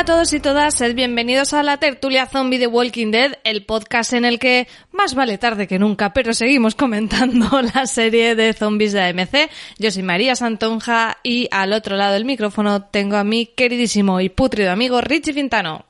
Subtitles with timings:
[0.00, 3.66] Hola a todos y todas, sed bienvenidos a la tertulia zombie de Walking Dead, el
[3.66, 8.54] podcast en el que más vale tarde que nunca, pero seguimos comentando la serie de
[8.54, 9.50] zombies de AMC.
[9.78, 14.30] Yo soy María Santonja y al otro lado del micrófono tengo a mi queridísimo y
[14.30, 15.84] putrido amigo Richie Fintano.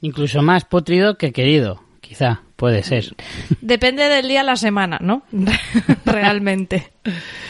[0.00, 3.14] Incluso más putrido que querido, quizá, puede ser.
[3.60, 5.22] Depende del día a la semana, ¿no?
[6.04, 6.90] Realmente.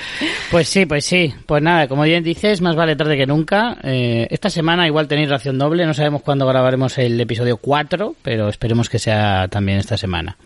[0.50, 1.33] Pues sí, pues sí.
[1.47, 3.77] Pues nada, como bien dices, más vale tarde que nunca.
[3.83, 5.86] Eh, esta semana igual tenéis ración doble.
[5.86, 10.36] No sabemos cuándo grabaremos el episodio 4, pero esperemos que sea también esta semana.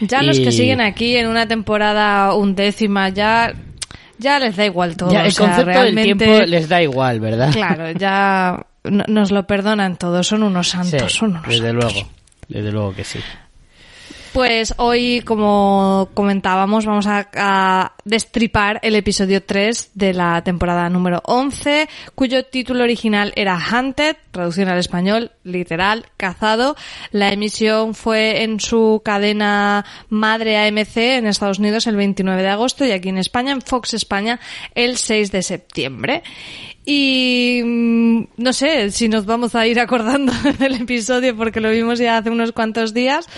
[0.00, 3.52] Ya los que siguen aquí en una temporada undécima, ya,
[4.18, 5.12] ya les da igual todo.
[5.12, 7.52] Ya, el o sea, concepto realmente- del tiempo les da igual, ¿verdad?
[7.52, 11.94] Claro, ya no- nos lo perdonan todos, son unos Sí, santos, son unos desde santos.
[11.94, 12.08] luego.
[12.48, 13.20] Desde luego que sí.
[14.32, 21.86] Pues hoy, como comentábamos, vamos a, destripar el episodio 3 de la temporada número 11,
[22.14, 26.76] cuyo título original era Hunted, traducción al español, literal, cazado.
[27.10, 32.86] La emisión fue en su cadena madre AMC en Estados Unidos el 29 de agosto
[32.86, 34.40] y aquí en España, en Fox España,
[34.74, 36.22] el 6 de septiembre.
[36.84, 41.98] Y mm, no sé si nos vamos a ir acordando del episodio porque lo vimos
[42.00, 43.28] ya hace unos cuantos días,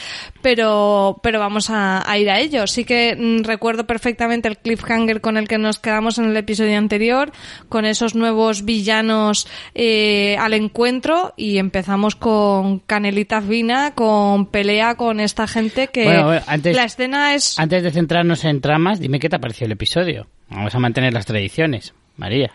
[0.40, 2.66] pero, pero vamos a, a ir a ello.
[2.66, 6.78] Sí que mm, recuerdo perfectamente el cliffhanger con el que nos quedamos en el episodio
[6.78, 7.32] anterior,
[7.68, 15.20] con esos nuevos villanos eh, al encuentro y empezamos con canelita fina, con pelea con
[15.20, 17.58] esta gente que Bueno, bueno, antes- la escena es...
[17.58, 20.28] Antes de centrarnos en tramas, dime qué te pareció el episodio.
[20.48, 22.52] Vamos a mantener las tradiciones, María.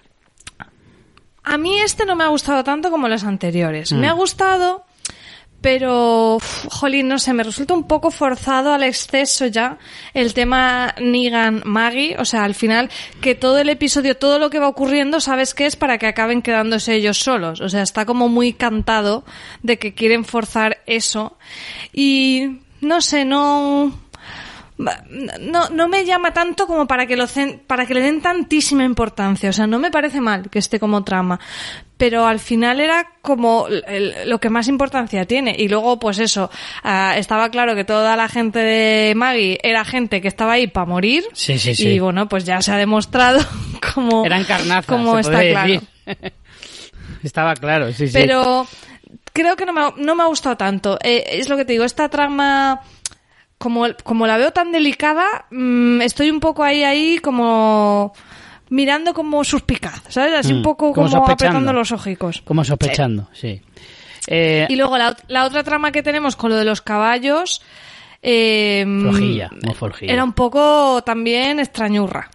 [1.49, 3.91] A mí este no me ha gustado tanto como los anteriores.
[3.91, 3.99] Mm.
[3.99, 4.85] Me ha gustado,
[5.61, 9.79] pero, uf, jolín, no sé, me resulta un poco forzado al exceso ya
[10.13, 12.17] el tema Negan-Maggie.
[12.19, 15.65] O sea, al final, que todo el episodio, todo lo que va ocurriendo, sabes que
[15.65, 17.61] es para que acaben quedándose ellos solos.
[17.61, 19.25] O sea, está como muy cantado
[19.63, 21.35] de que quieren forzar eso.
[21.91, 23.91] Y, no sé, no...
[24.79, 27.25] No, no me llama tanto como para que, lo
[27.67, 29.49] para que le den tantísima importancia.
[29.49, 31.37] O sea, no me parece mal que esté como trama.
[31.97, 35.53] Pero al final era como el- lo que más importancia tiene.
[35.59, 36.49] Y luego, pues eso,
[36.81, 40.85] ah, estaba claro que toda la gente de Maggie era gente que estaba ahí para
[40.85, 41.25] morir.
[41.33, 41.89] Sí, sí, sí.
[41.89, 43.41] Y bueno, pues ya se ha demostrado
[43.93, 45.73] como, Eran carnazas, como se está claro.
[45.73, 45.87] decir.
[47.23, 48.13] Estaba claro, sí, sí.
[48.13, 48.65] Pero
[49.33, 50.97] creo que no me, ha- no me ha gustado tanto.
[51.03, 52.79] Eh, es lo que te digo, esta trama,
[53.59, 58.11] como, como la veo tan delicada, mm, estoy un poco ahí, ahí, como
[58.69, 60.33] mirando como suspicaz, ¿sabes?
[60.33, 62.41] Así un Mm, poco como apretando los ojicos.
[62.43, 63.61] Como sospechando, sí.
[64.27, 67.61] Eh, Y luego la, la otra trama que tenemos con lo de los caballos...
[68.21, 70.13] eh, Flojilla, muy flojilla.
[70.13, 72.29] Era un poco también extrañurra.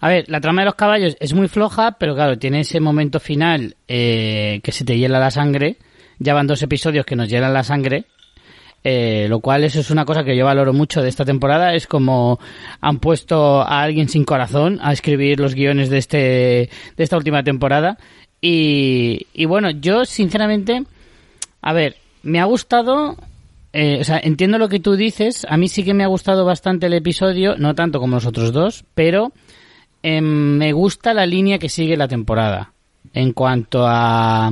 [0.00, 3.20] A ver, la trama de los caballos es muy floja, pero claro, tiene ese momento
[3.20, 5.76] final eh, que se te hiela la sangre.
[6.18, 8.04] Ya van dos episodios que nos hielan la sangre.
[8.84, 11.74] Eh, lo cual eso es una cosa que yo valoro mucho de esta temporada.
[11.74, 12.38] Es como
[12.80, 16.18] han puesto a alguien sin corazón a escribir los guiones de, este,
[16.96, 17.98] de esta última temporada.
[18.40, 20.84] Y, y bueno, yo sinceramente,
[21.60, 23.16] a ver, me ha gustado
[23.72, 25.46] eh, o sea, entiendo lo que tú dices.
[25.48, 28.52] A mí sí que me ha gustado bastante el episodio, no tanto como los otros
[28.52, 29.32] dos, pero
[30.02, 32.72] em, me gusta la línea que sigue la temporada.
[33.14, 34.50] En cuanto a.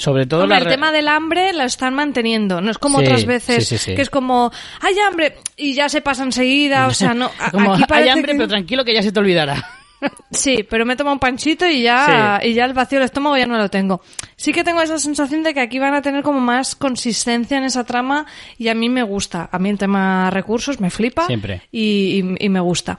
[0.00, 0.64] Sobre todo Hombre, la.
[0.64, 2.60] el tema del hambre lo están manteniendo.
[2.62, 3.94] No es como Sí, otras veces sí, sí, sí.
[3.94, 4.50] que es como,
[4.80, 6.86] hay hambre y ya se pasa enseguida.
[6.86, 7.30] O sea, no.
[7.52, 9.62] Como, aquí hay hambre, que- pero tranquilo que ya se te olvidará.
[10.30, 13.44] Sí, pero me tomo un panchito y ya, y ya el vacío del estómago ya
[13.46, 14.00] no lo tengo.
[14.34, 17.64] Sí que tengo esa sensación de que aquí van a tener como más consistencia en
[17.64, 18.24] esa trama
[18.56, 19.50] y a mí me gusta.
[19.52, 21.26] A mí el tema recursos me flipa.
[21.26, 21.60] Siempre.
[21.70, 22.98] Y, y- y me gusta.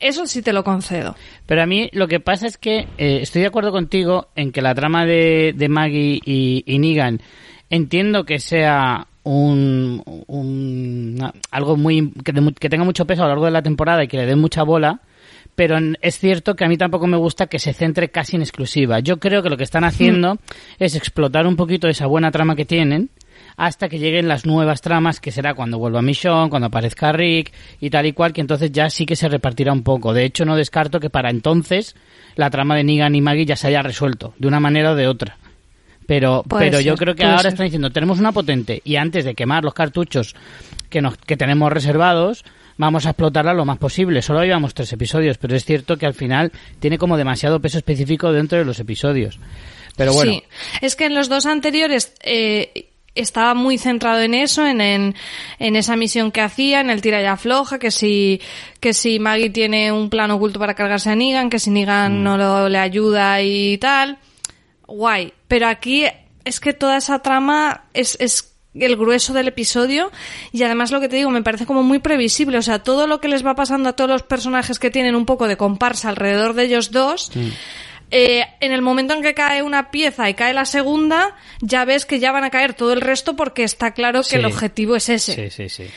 [0.00, 1.16] Eso sí te lo concedo.
[1.46, 4.62] Pero a mí lo que pasa es que eh, estoy de acuerdo contigo en que
[4.62, 7.20] la trama de, de Maggie y, y Negan
[7.70, 13.30] entiendo que sea un, un- algo muy que, de que tenga mucho peso a lo
[13.32, 15.00] largo de la temporada y que le den mucha bola.
[15.54, 19.00] Pero es cierto que a mí tampoco me gusta que se centre casi en exclusiva.
[19.00, 20.38] Yo creo que lo que están haciendo
[20.78, 23.10] es explotar un poquito esa buena trama que tienen
[23.58, 27.90] hasta que lleguen las nuevas tramas, que será cuando vuelva Michonne, cuando aparezca Rick y
[27.90, 30.14] tal y cual, que entonces ya sí que se repartirá un poco.
[30.14, 31.96] De hecho, no descarto que para entonces
[32.36, 35.08] la trama de Negan y Maggie ya se haya resuelto, de una manera o de
[35.08, 35.38] otra.
[36.06, 37.52] Pero, Puede pero yo creo que ahora ser.
[37.52, 40.36] están diciendo, tenemos una potente y antes de quemar los cartuchos
[40.88, 42.44] que, nos, que tenemos reservados,
[42.76, 44.22] vamos a explotarla lo más posible.
[44.22, 48.32] Solo llevamos tres episodios, pero es cierto que al final tiene como demasiado peso específico
[48.32, 49.38] dentro de los episodios.
[49.96, 50.42] Pero bueno, Sí,
[50.80, 55.14] es que en los dos anteriores eh, estaba muy centrado en eso, en, en,
[55.58, 58.40] en esa misión que hacía, en el tira y afloja, que si,
[58.80, 62.36] que si Maggie tiene un plan oculto para cargarse a Negan, que si Negan no
[62.36, 64.18] lo, le ayuda y tal.
[64.86, 65.32] Guay.
[65.48, 66.04] Pero aquí
[66.44, 70.10] es que toda esa trama es, es el grueso del episodio
[70.52, 73.20] y además lo que te digo me parece como muy previsible o sea todo lo
[73.20, 76.54] que les va pasando a todos los personajes que tienen un poco de comparsa alrededor
[76.54, 77.32] de ellos dos
[78.10, 82.06] eh, en el momento en que cae una pieza y cae la segunda, ya ves
[82.06, 84.36] que ya van a caer todo el resto porque está claro que Sí.
[84.36, 85.34] el objetivo es ese.
[85.34, 85.90] Sí, sí, sí.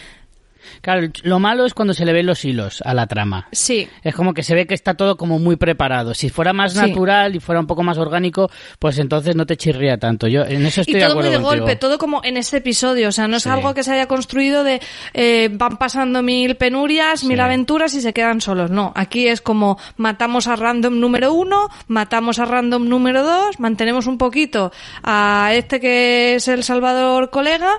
[0.81, 3.47] Claro, lo malo es cuando se le ven los hilos a la trama.
[3.51, 3.87] Sí.
[4.03, 6.13] Es como que se ve que está todo como muy preparado.
[6.13, 6.79] Si fuera más Sí.
[6.79, 10.27] natural y fuera un poco más orgánico, pues entonces no te chirría tanto.
[10.27, 11.65] Yo en eso estoy Y de todo muy acuerdo de contigo.
[11.65, 13.09] golpe, todo como en este episodio.
[13.09, 13.49] O sea, no es Sí.
[13.49, 14.81] algo que se haya construido de
[15.13, 18.71] eh, van pasando mil penurias, mil aventuras y se quedan solos.
[18.71, 24.07] No, aquí es como matamos a random número uno, matamos a random número dos, mantenemos
[24.07, 24.71] un poquito
[25.03, 27.69] a este que es el Salvador colega,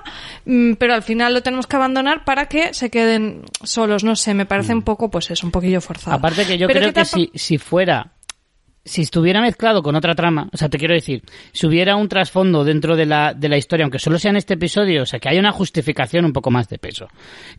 [0.45, 4.03] mm, pero al final lo tenemos que abandonar para que se queden solos.
[4.03, 6.15] No sé, me parece un poco, pues es un poquillo forzado.
[6.17, 6.19] Mm.
[6.19, 8.13] Aparte que yo Pero creo ¿qué que si, si fuera,
[8.85, 12.63] si estuviera mezclado con otra trama, o sea, te quiero decir, si hubiera un trasfondo
[12.63, 15.29] dentro de la, de la historia, aunque solo sea en este episodio, o sea, que
[15.29, 17.07] haya una justificación un poco más de peso.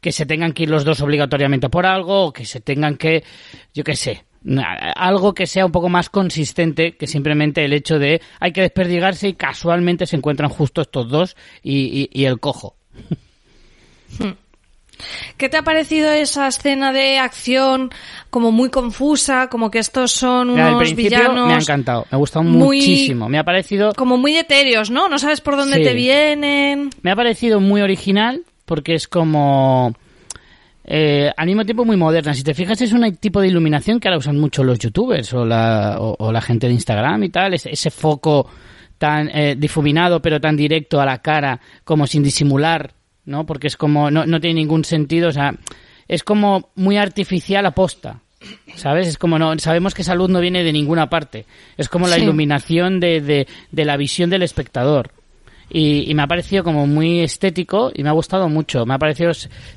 [0.01, 3.25] Que se tengan que ir los dos obligatoriamente por algo, o que se tengan que,
[3.73, 4.25] yo qué sé,
[4.97, 9.29] algo que sea un poco más consistente que simplemente el hecho de hay que desperdigarse
[9.29, 12.77] y casualmente se encuentran justo estos dos y, y- y el cojo.
[15.37, 17.91] ¿Qué te ha parecido esa escena de acción
[18.31, 22.07] como muy confusa, como que estos son Mira, al unos principio villanos me ha encantado,
[22.11, 25.09] me ha gustado muy- muchísimo, me ha parecido como muy etéreos, ¿no?
[25.09, 25.83] No sabes por dónde Sí.
[25.85, 26.91] te vienen.
[27.03, 29.93] Me ha parecido muy original porque es como...
[30.85, 32.35] eh, al mismo tiempo muy moderna.
[32.35, 35.45] Si te fijas es un tipo de iluminación que ahora usan mucho los youtubers o
[35.45, 37.55] la, o, o la gente de Instagram y tal.
[37.55, 38.49] Ese, ese foco
[38.99, 42.93] tan eh, difuminado pero tan directo a la cara como sin disimular,
[43.27, 43.45] ¿no?
[43.47, 44.11] Porque es como...
[44.11, 45.29] No, no tiene ningún sentido.
[45.29, 45.55] O sea,
[46.09, 48.21] es como muy artificial aposta.
[48.77, 49.07] ¿Sabes?
[49.07, 51.47] Es como no, sabemos que esa luz no viene de ninguna parte.
[51.79, 52.23] Es como la Sí.
[52.25, 55.11] iluminación de, de, de la visión del espectador.
[55.71, 58.85] Y, y me ha parecido como muy estético y me ha gustado mucho.
[58.85, 59.31] Me ha parecido,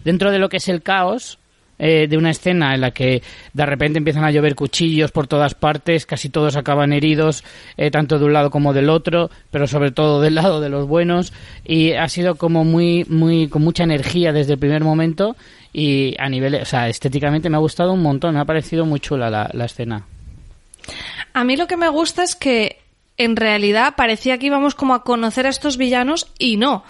[0.04, 1.40] dentro de lo que es el caos,
[1.80, 3.22] eh, de una escena en la que
[3.54, 7.44] de repente empiezan a llover cuchillos por todas partes, casi todos acaban heridos,
[7.78, 10.88] eh, tanto de un lado como del otro, pero sobre todo del lado de los
[10.88, 11.34] buenos.
[11.66, 15.36] Y ha sido como muy, muy, con mucha energía desde el primer momento
[15.74, 19.00] y a nivel, o sea, estéticamente me ha gustado un montón, me ha parecido muy
[19.00, 20.04] chula la, la escena.
[21.34, 22.80] A mí lo que me gusta es que
[23.18, 26.84] en realidad parecía que íbamos como a conocer a estos villanos y no.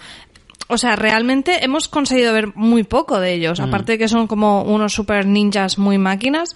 [0.66, 4.62] O sea, realmente hemos conseguido ver muy poco de ellos, aparte de que son como
[4.62, 6.52] unos super ninjas muy máquinas.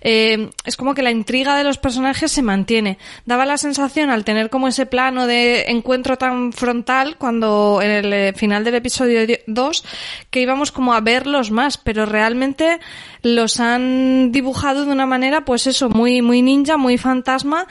[0.00, 2.96] eh, es como que la intriga de los personajes se mantiene.
[3.26, 8.12] Daba la sensación al tener como ese plano de encuentro tan frontal cuando en el
[8.12, 9.84] eh, final del episodio 2
[10.30, 12.80] que íbamos como a verlos más, pero realmente
[13.22, 17.66] los han dibujado de una manera, pues eso, muy, muy ninja, muy fantasma.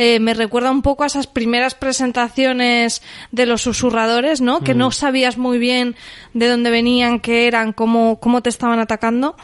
[0.00, 3.02] Eh, me recuerda un poco a esas primeras presentaciones
[3.32, 4.60] de los susurradores, ¿no?
[4.60, 5.96] Que no sabías muy bien
[6.34, 9.34] de dónde venían, qué eran, cómo, cómo te estaban atacando.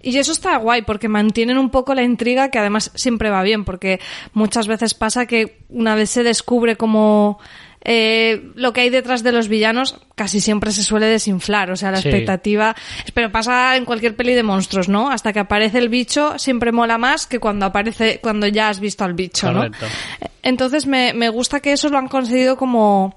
[0.00, 3.66] Y eso está guay porque mantienen un poco la intriga que además siempre va bien
[3.66, 4.00] porque
[4.32, 7.38] muchas veces pasa que una vez se descubre como
[7.82, 11.90] eh, lo que hay detrás de los villanos casi siempre se suele desinflar, o sea,
[11.90, 12.08] la Sí.
[12.08, 12.76] expectativa,
[13.14, 15.10] pero pasa en cualquier peli de monstruos, ¿no?
[15.10, 19.04] Hasta que aparece el bicho siempre mola más que cuando aparece, cuando ya has visto
[19.04, 19.86] al bicho, Correcto.
[19.86, 20.26] ¿no?
[20.42, 23.14] Entonces me, me gusta que eso lo han conseguido como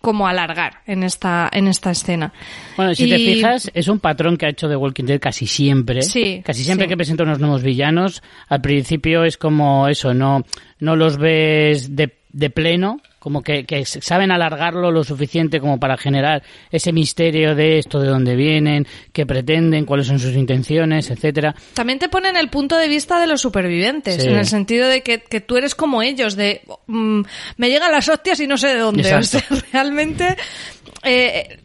[0.00, 2.30] como alargar en esta, en esta escena.
[2.76, 6.02] Bueno, si te fijas, es un patrón que ha hecho The Walking Dead casi siempre.
[6.02, 6.88] Sí, Casi siempre sí.
[6.90, 10.44] que presenta unos nuevos villanos, al principio es como eso, no,
[10.78, 15.96] no los ves de, de pleno, como que, que saben alargarlo lo suficiente como para
[15.96, 21.54] generar ese misterio de esto, de dónde vienen, qué pretenden, cuáles son sus intenciones, etcétera.
[21.72, 24.28] También te ponen el punto de vista de los supervivientes, Sí.
[24.28, 27.22] en el sentido de que, que tú eres como ellos, de mm,
[27.56, 29.14] me llegan las hostias y no sé de dónde.
[29.14, 30.36] O sea, realmente
[31.02, 31.60] eh,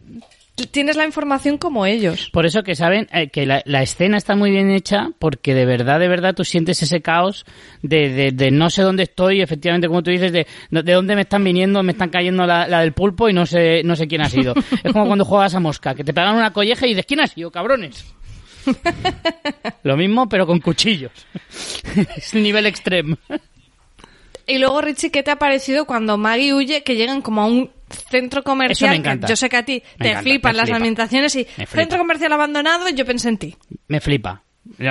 [0.68, 2.30] tienes la información como ellos.
[2.32, 5.66] Por eso que saben eh, que la, la escena está muy bien hecha porque de
[5.66, 7.46] verdad, de verdad tú sientes ese caos
[7.82, 11.22] de, de, de no sé dónde estoy, efectivamente como tú dices, de, de dónde me
[11.22, 14.22] están viniendo, me están cayendo la, la del pulpo y no sé, no sé quién
[14.22, 14.54] ha sido.
[14.84, 17.28] es como cuando juegas a mosca, que te pegan una colleja y dices, ¿quién ha
[17.28, 18.06] sido, cabrones?
[19.84, 21.12] Lo mismo, pero con cuchillos.
[22.16, 23.18] es el nivel extremo.
[24.48, 27.72] Y luego, Richie, ¿qué te ha parecido cuando Maggie huye, que llegan como a un
[27.90, 28.92] centro comercial?
[28.92, 29.28] Eso me encanta.
[29.28, 30.78] yo sé que a ti Me te encanta, flipan las flipa.
[30.78, 33.56] ambientaciones y centro comercial abandonado, yo pensé en ti.
[33.88, 34.44] Me flipa.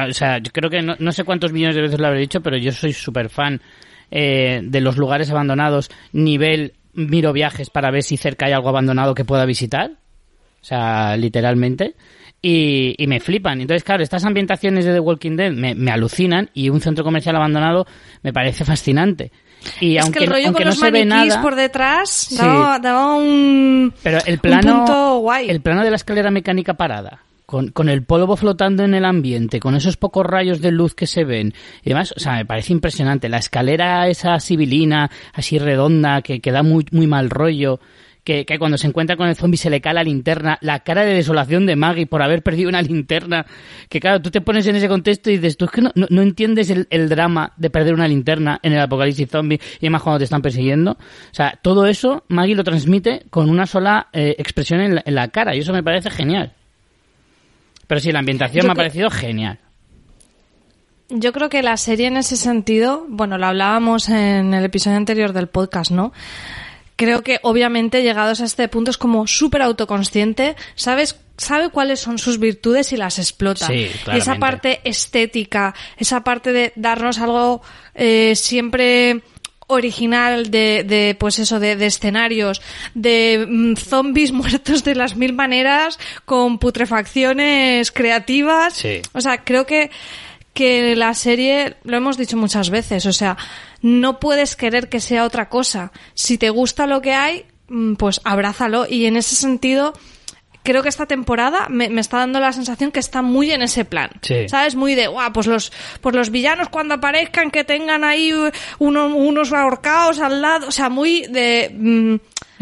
[0.08, 2.40] O sea, yo creo que no, no sé cuántos millones de veces lo habré dicho,
[2.40, 3.60] pero yo soy súper fan
[4.10, 9.14] eh, de los lugares abandonados, nivel miro viajes para ver si cerca hay algo abandonado
[9.14, 9.92] que pueda visitar.
[10.60, 11.94] O sea, literalmente.
[12.40, 13.60] Y, y me flipan.
[13.60, 17.34] Entonces, claro, estas ambientaciones de The Walking Dead me, me alucinan y un centro comercial
[17.34, 17.86] abandonado
[18.22, 19.32] me parece fascinante.
[19.80, 22.10] Y es aunque, que el rollo con no los se ve maniquís nada, por detrás
[22.10, 22.36] Sí.
[22.36, 25.50] daba, daba un, pero el un plano, punto guay.
[25.50, 29.58] el plano de la escalera mecánica parada, con, con el polvo flotando en el ambiente,
[29.58, 32.72] con esos pocos rayos de luz que se ven y demás, o sea, me parece
[32.72, 33.28] impresionante.
[33.28, 37.80] La escalera esa sibilina, así redonda, que, que da muy, muy mal rollo.
[38.28, 41.02] Que, que cuando se encuentra con el zombie se le cae la linterna, la cara
[41.02, 43.46] de desolación de Maggie por haber perdido una linterna,
[43.88, 46.06] que claro, tú te pones en ese contexto y dices, tú es que no, no,
[46.10, 50.02] no entiendes el, el drama de perder una linterna en el apocalipsis zombie y además
[50.02, 50.90] cuando te están persiguiendo.
[50.90, 55.14] O sea, todo eso Maggie lo transmite con una sola eh, expresión en la, en
[55.14, 56.52] la cara y eso me parece genial.
[57.86, 59.58] Pero sí, la ambientación Yo me ha parecido genial.
[61.08, 65.32] Yo creo que la serie en ese sentido, bueno, lo hablábamos en el episodio anterior
[65.32, 66.12] del podcast, ¿no?
[66.98, 72.18] Creo que obviamente llegados a este punto es como súper autoconsciente, sabes, sabe cuáles son
[72.18, 73.68] sus virtudes y las explota.
[73.68, 77.62] Sí, y esa parte estética, esa parte de darnos algo
[77.94, 79.22] eh, siempre
[79.68, 82.60] original de, de pues eso de, de escenarios
[82.94, 89.02] de mm, zombies muertos de las mil maneras con putrefacciones creativas Sí.
[89.12, 89.90] o sea creo que
[90.54, 93.36] que la serie, lo hemos dicho muchas veces, o sea,
[93.82, 95.92] no puedes querer que sea otra cosa.
[96.14, 98.86] Si te gusta lo que hay, mm, pues abrázalo.
[98.88, 99.92] Y en ese sentido,
[100.64, 103.84] creo que esta temporada me, me está dando la sensación que está muy en ese
[103.84, 104.10] plan.
[104.22, 104.48] Sí.
[104.48, 104.74] ¿Sabes?
[104.74, 108.32] Muy de, guau, pues los, pues los villanos cuando aparezcan que tengan ahí
[108.80, 110.66] uno- unos ahorcados al lado.
[110.68, 111.70] O sea, muy de...
[111.72, 112.16] mm,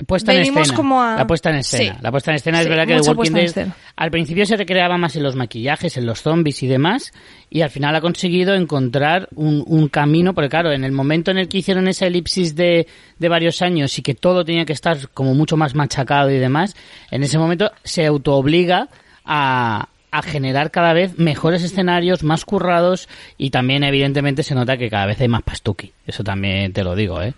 [0.07, 0.77] Puesta en escena.
[0.77, 1.95] como a- La puesta en escena.
[1.95, 1.99] Sí.
[2.03, 4.99] La puesta en escena es Sí, verdad que The Walking Dead al principio se recreaba
[4.99, 7.13] más en los maquillajes, en los zombies y demás,
[7.49, 11.39] y al final ha conseguido encontrar un, un camino, porque claro, en el momento en
[11.39, 12.87] el que hicieron esa elipsis de,
[13.19, 16.77] de varios años y que todo tenía que estar como mucho más machacado y demás,
[17.11, 18.89] en ese momento se autoobliga
[19.25, 24.91] a, a generar cada vez mejores escenarios, más currados, y también evidentemente se nota que
[24.91, 25.93] cada vez hay más pastuki.
[26.07, 27.33] Eso también te lo digo, ¿eh?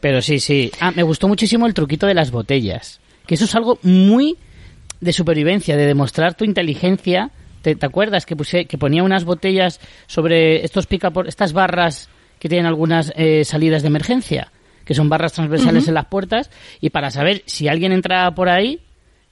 [0.00, 0.70] Pero sí, sí.
[0.80, 3.00] Ah, me gustó muchísimo el truquito de las botellas.
[3.26, 4.36] Que eso es algo muy
[5.00, 7.30] de supervivencia, de demostrar tu inteligencia.
[7.62, 12.08] ¿Te, te acuerdas que, puse, que ponía unas botellas sobre estos pica por estas barras
[12.38, 14.52] que tienen algunas eh, salidas de emergencia?
[14.84, 16.50] Que son barras transversales en las puertas.
[16.80, 18.80] Y para saber si alguien entra por ahí,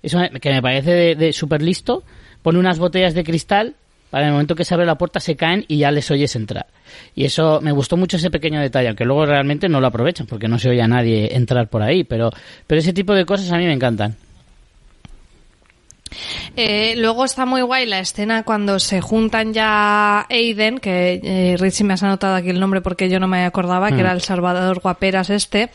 [0.02, 2.04] eso que me parece de, de súper listo,
[2.42, 3.74] pone unas botellas de cristal
[4.10, 6.66] para el momento que se abre la puerta se caen y ya les oyes entrar.
[7.14, 10.48] Y eso me gustó mucho ese pequeño detalle, aunque luego realmente no lo aprovechan porque
[10.48, 12.30] no se oye a nadie entrar por ahí, pero,
[12.66, 14.16] pero ese tipo de cosas a mí me encantan.
[16.56, 21.84] Eh, luego está muy guay la escena cuando se juntan ya Aiden, que eh, Richie
[21.84, 24.00] me has anotado aquí el nombre porque yo no me acordaba, que Mm.
[24.00, 25.70] era el Salvador Guaperas este,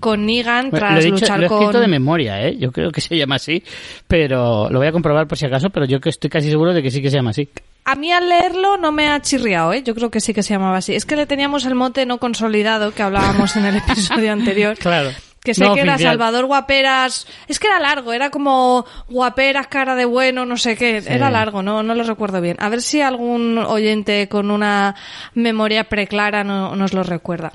[0.00, 1.80] con Negan Bueno, tras lo he, dicho, luchar lo he escrito con...
[1.80, 2.56] de memoria, ¿eh?
[2.58, 3.62] Yo creo que se llama así,
[4.08, 6.90] pero lo voy a comprobar por si acaso, pero yo estoy casi seguro de que
[6.90, 7.48] sí que se llama así.
[7.84, 9.82] A mí al leerlo no me ha chirriado, ¿eh?
[9.82, 10.94] Yo creo que sí que se llamaba así.
[10.94, 14.76] Es que le teníamos el mote no consolidado que hablábamos en el episodio anterior.
[14.78, 15.10] Claro.
[15.44, 15.98] Que sé No que era.
[15.98, 17.26] Salvador Guaperas.
[17.48, 21.02] Es que era largo, era como Guaperas, cara de bueno, no sé qué.
[21.04, 22.56] Era largo, no, no lo recuerdo bien.
[22.60, 24.94] A ver si algún oyente con una
[25.34, 27.52] memoria preclara no, nos lo recuerda.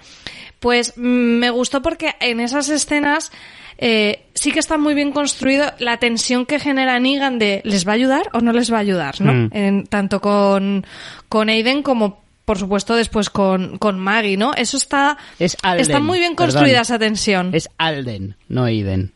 [0.59, 1.01] Pues mm,
[1.39, 3.31] me gustó porque en esas escenas
[3.77, 7.91] eh, sí que está muy bien construido la tensión que genera Negan de ¿les va
[7.91, 9.21] a ayudar o no les va a ayudar?
[9.21, 9.33] ¿no?
[9.33, 9.49] Mm.
[9.53, 10.85] En- tanto con,
[11.29, 14.53] con Aiden como por supuesto, después con, con Maggie, ¿no?
[14.53, 16.53] Eso está, Es Alden, está muy bien perdón.
[16.53, 17.49] construida esa tensión.
[17.53, 19.11] Es Alden, no Aiden.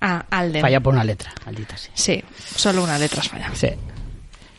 [0.00, 0.62] Ah, Alden.
[0.62, 1.90] Falla por una letra, maldita sea.
[1.94, 2.22] Sí,
[2.54, 3.56] solo una letra has fallado.
[3.56, 3.70] Sí.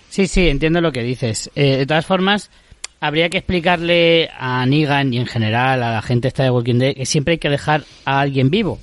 [0.10, 1.50] Sí, sí, entiendo lo que dices.
[1.56, 2.52] Eh, de todas formas,
[3.00, 6.96] habría que explicarle a Negan y en general a la gente esta de Walking Dead
[6.96, 8.78] que siempre hay que dejar a alguien vivo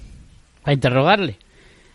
[0.62, 1.36] para interrogarle.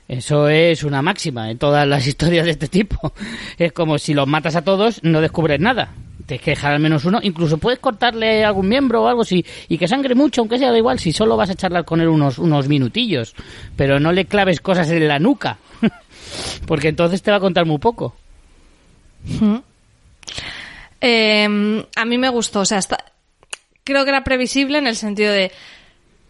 [0.08, 3.12] Eso es una máxima en todas las historias de este tipo.
[3.58, 5.94] Es como si los matas a todos, no descubres nada.
[6.30, 7.20] Tienes que dejar al menos uno.
[7.24, 10.78] Incluso puedes cortarle algún miembro o algo así y que sangre mucho, aunque sea da
[10.78, 13.34] igual, si solo vas a charlar con él unos, unos minutillos.
[13.76, 15.58] Pero no le claves cosas en la nuca.
[16.68, 18.16] Porque entonces te va a contar muy poco.
[21.02, 23.04] Eh, a mí me gustó, o sea, está-
[23.84, 25.52] creo que era previsible en el sentido de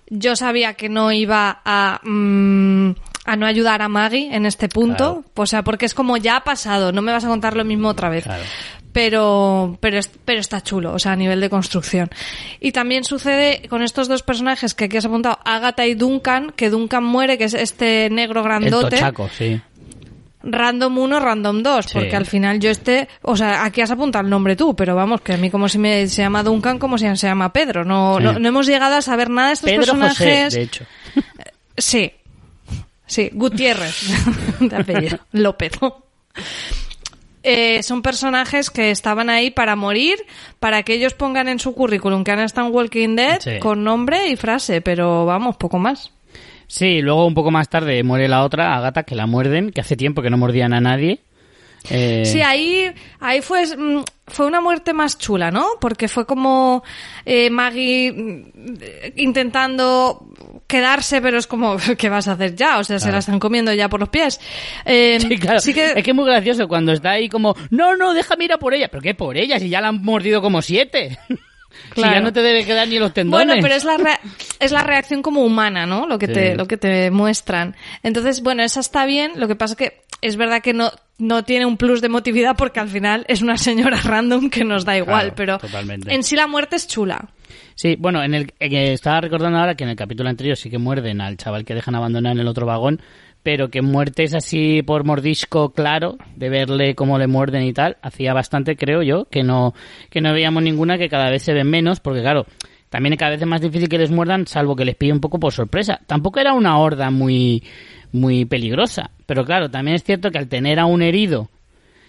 [0.10, 2.92] yo sabía que no iba a, mm,
[3.26, 5.24] a no ayudar a Maggie en este punto, Claro.
[5.36, 7.90] o sea, porque es como ya ha pasado, no me vas a contar lo mismo
[7.90, 8.24] otra vez.
[8.24, 8.44] Claro.
[9.02, 12.10] Pero, pero, pero está chulo, o sea, a nivel de construcción.
[12.60, 16.70] Y también sucede con estos dos personajes que aquí has apuntado, Agatha y Duncan, que
[16.70, 18.98] Duncan muere, que es este negro El grandote.
[18.98, 19.62] tochaco, sí.
[20.44, 21.92] Random 1, Random 2, Sí.
[21.94, 25.22] porque al final yo este, o sea, aquí has apuntado el nombre tú, pero vamos,
[25.22, 28.18] que a mí como si me se llama Duncan, como si se llama Pedro, no,
[28.18, 28.24] Sí.
[28.24, 30.54] no, no hemos llegado a saber nada de estos Pedro José, personajes.
[30.56, 30.86] de hecho.
[31.78, 32.12] Sí,
[33.06, 33.96] sí, Gutiérrez,
[34.60, 35.72] de apellido, López.
[37.44, 40.18] Eh, son personajes que estaban ahí para morir,
[40.60, 43.60] para que ellos pongan en su currículum que han estado en Walking Dead Sí.
[43.60, 46.12] con nombre y frase, pero vamos, poco más.
[46.68, 49.96] Sí, luego un poco más tarde muere la otra, Agata, que la muerden, que hace
[49.96, 51.20] tiempo que no mordían a nadie.
[51.90, 55.66] Eh, Sí, ahí, ahí fue, mm, fue una muerte más chula, ¿no?
[55.80, 56.84] Porque fue como
[57.26, 58.44] eh, Maggie mm,
[59.16, 60.26] intentando
[60.68, 62.78] quedarse, pero es como, ¿qué vas a hacer ya?
[62.80, 64.40] O sea, se la están comiendo ya por los pies.
[64.86, 65.60] Eh, Sí, claro.
[65.60, 68.54] sí que- Es que es muy gracioso cuando está ahí como, no, no, déjame ir
[68.54, 68.88] a por ella.
[68.90, 69.60] ¿Pero qué por ella?
[69.60, 71.18] Si ya la han mordido como siete.
[71.90, 72.14] Si Claro.
[72.16, 73.46] ya no te debe quedar ni los tendones.
[73.48, 74.20] Bueno, pero es la,
[74.60, 76.08] es la reacción como humana, ¿no?
[76.08, 76.34] Lo que, Sí.
[76.34, 77.76] te, lo que te muestran.
[78.02, 79.34] Entonces, bueno, esa está bien.
[79.36, 82.56] Lo que pasa es que es verdad que no, no tiene un plus de emotividad
[82.58, 85.34] porque al final es una señora random que nos da igual.
[85.34, 86.14] Claro, pero totalmente.
[86.14, 87.30] en sí la muerte es chula.
[87.76, 90.70] Sí, bueno, en el en que estaba recordando ahora que en el capítulo anterior sí
[90.70, 93.02] que muerden al chaval que dejan abandonar en el otro vagón,
[93.44, 98.34] pero que muertes así por mordisco claro, de verle cómo le muerden y tal, hacía
[98.34, 99.74] bastante, creo yo, que no
[100.10, 102.46] que no veíamos ninguna que cada vez se ven menos, porque claro,
[102.90, 105.40] también cada vez es más difícil que les muerdan, salvo que les pille un poco
[105.40, 106.00] por sorpresa.
[106.08, 107.64] Tampoco era una horda muy
[108.12, 111.50] muy peligrosa, pero claro, también es cierto que al tener a un herido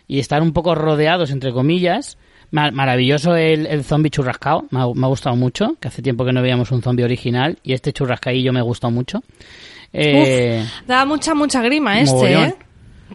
[0.09, 2.17] y estar un poco rodeados, entre comillas.
[2.53, 6.25] Ma- Maravilloso el, el zombie churrascao, me ha, me ha gustado mucho, que hace tiempo
[6.25, 9.23] que no veíamos un zombie original y este churrascaillo me ha gustado mucho.
[9.93, 12.45] Eh, Uf, da mucha, mucha grima este, mogollón.
[12.45, 12.55] ¿eh?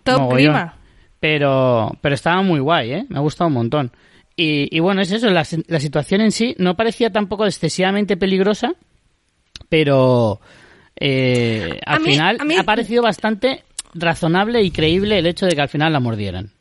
[0.04, 0.38] Top mogollón.
[0.54, 0.78] grima.
[1.20, 3.06] Pero, pero estaba muy guay, ¿eh?
[3.10, 3.92] Me ha gustado un montón.
[4.38, 8.74] Y, y bueno, es eso, la, la situación en sí no parecía tampoco excesivamente peligrosa,
[9.70, 10.40] pero
[11.00, 15.56] eh, al A mí- final mí- ha parecido bastante razonable y creíble el hecho de
[15.56, 16.52] que al final la mordieran.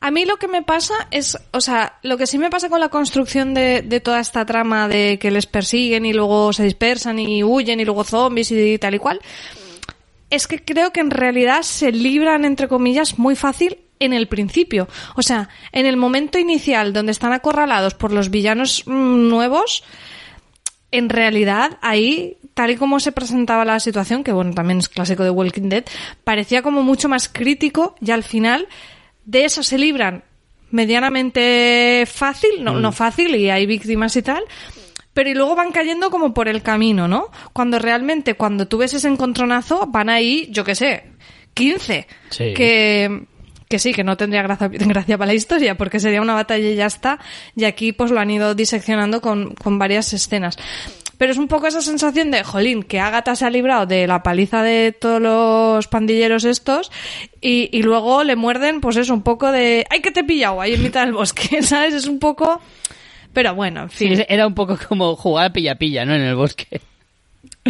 [0.00, 2.80] A mí lo que me pasa es, o sea, lo que sí me pasa con
[2.80, 7.18] la construcción de, de toda esta trama de que les persiguen y luego se dispersan
[7.18, 9.20] y huyen y luego zombies y tal y cual,
[10.30, 14.86] es que creo que en realidad se libran, entre comillas, muy fácil en el principio.
[15.16, 19.82] O sea, en el momento inicial donde están acorralados por los villanos mm, nuevos,
[20.90, 25.24] en realidad ahí, tal y como se presentaba la situación, que bueno, también es clásico
[25.24, 25.84] de Walking Dead,
[26.24, 28.68] parecía como mucho más crítico y al final
[29.24, 30.24] de eso se libran
[30.70, 34.44] medianamente fácil, no, no fácil y hay víctimas y tal,
[35.12, 37.30] pero y luego van cayendo como por el camino, ¿no?
[37.52, 41.04] Cuando realmente, cuando tú ves ese encontronazo, van ahí, yo qué sé,
[41.54, 42.06] 15.
[42.28, 42.54] Sí.
[42.54, 43.26] Que,
[43.68, 46.76] que sí, que no tendría gracia, gracia para la historia, porque sería una batalla y
[46.76, 47.18] ya está.
[47.54, 50.56] Y aquí pues lo han ido diseccionando con, con varias escenas.
[51.18, 54.22] Pero es un poco esa sensación de, jolín, que Agatha se ha librado de la
[54.22, 56.92] paliza de todos los pandilleros estos
[57.40, 60.60] y, y luego le muerden, pues eso, un poco de, ¡ay, que te he pillado!
[60.60, 61.94] Ahí en mitad del bosque, ¿sabes?
[61.94, 62.60] Es un poco...
[63.32, 66.14] Pero bueno, en Sí, fin, era un poco como jugar a pilla-pilla, ¿no?
[66.14, 66.82] En el bosque.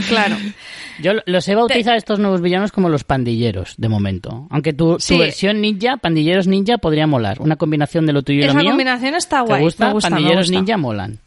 [0.09, 0.37] Claro.
[1.03, 4.47] Yo los he bautizado a estos nuevos villanos como los pandilleros, de momento.
[4.51, 5.19] Aunque tu, tu Sí.
[5.19, 7.41] versión ninja, pandilleros ninja, podría molar.
[7.41, 8.71] Una combinación de lo tuyo y lo Esa mío.
[8.71, 9.63] combinación está ¿Te guay.
[9.63, 9.87] gusta?
[9.89, 10.59] me gusta, me pandilleros gusta.
[10.59, 11.19] ninja molan.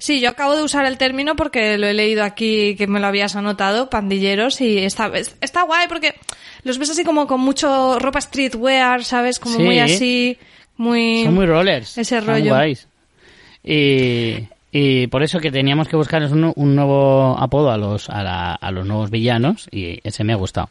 [0.00, 3.08] Sí, yo acabo de usar el término porque lo he leído aquí que me lo
[3.08, 6.14] habías anotado, pandilleros, y está, está guay porque
[6.62, 9.40] los ves así como con mucho ropa streetwear, ¿sabes?
[9.40, 9.62] Como Sí.
[9.64, 10.38] muy así,
[10.76, 11.24] muy...
[11.24, 11.98] Son muy rollers.
[11.98, 12.50] Ese rollo.
[12.54, 12.86] guays.
[13.64, 18.22] Y, y por eso que teníamos que buscar un, un nuevo apodo a los, a,
[18.22, 20.68] la- a los nuevos villanos y ese me ha gustado.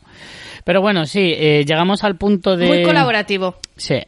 [0.64, 2.68] Pero bueno, sí, eh, llegamos al punto de...
[2.68, 3.56] Muy colaborativo.
[3.76, 4.00] Sí.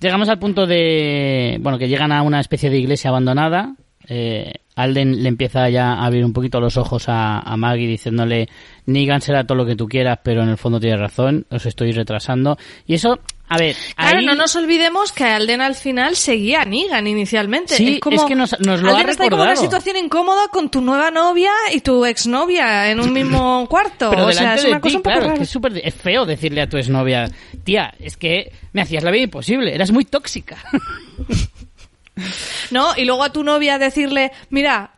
[0.00, 3.74] Llegamos al punto de, bueno, que llegan a una especie de iglesia abandonada.
[4.08, 4.52] Eh,
[4.82, 8.48] Alden le empieza ya a abrir un poquito los ojos a, a Maggie diciéndole,
[8.86, 11.92] Negan será todo lo que tú quieras, pero en el fondo tienes razón, os estoy
[11.92, 12.56] retrasando.
[12.86, 16.64] Y eso, a ver, Claro, ahí- no nos olvidemos que Alden al final seguía a
[16.64, 17.74] Negan inicialmente.
[17.74, 19.96] Sí, es, como, es que nos- nos lo ha Alden está en como una situación
[19.96, 24.10] incómoda con tu nueva novia y tu exnovia en un mismo cuarto.
[24.10, 25.36] Pero o sea, es una cosa ti, un poco claro, es rara.
[25.38, 27.28] que es, súper- es feo decirle a tu exnovia,
[27.64, 30.56] tía, es que me hacías la vida imposible, eras muy tóxica.
[32.70, 32.96] ¿No?
[32.96, 34.92] Y luego a tu novia decirle, mira,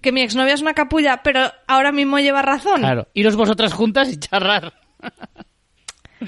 [0.00, 2.80] que mi exnovia es una capulla, pero ahora mismo lleva razón.
[2.80, 4.72] claro, iros vosotras juntas y charrar.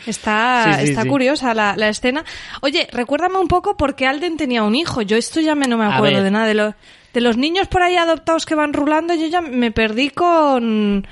[0.06, 1.08] Está, Sí, sí, está sí.
[1.08, 2.22] curiosa la, la escena.
[2.60, 5.00] Oye, recuérdame un poco porque Alden tenía un hijo.
[5.00, 6.46] Yo esto ya me, no me acuerdo de nada.
[6.46, 6.74] De, los
[7.14, 11.06] de los niños por ahí adoptados que van rulando, yo ya me perdí con...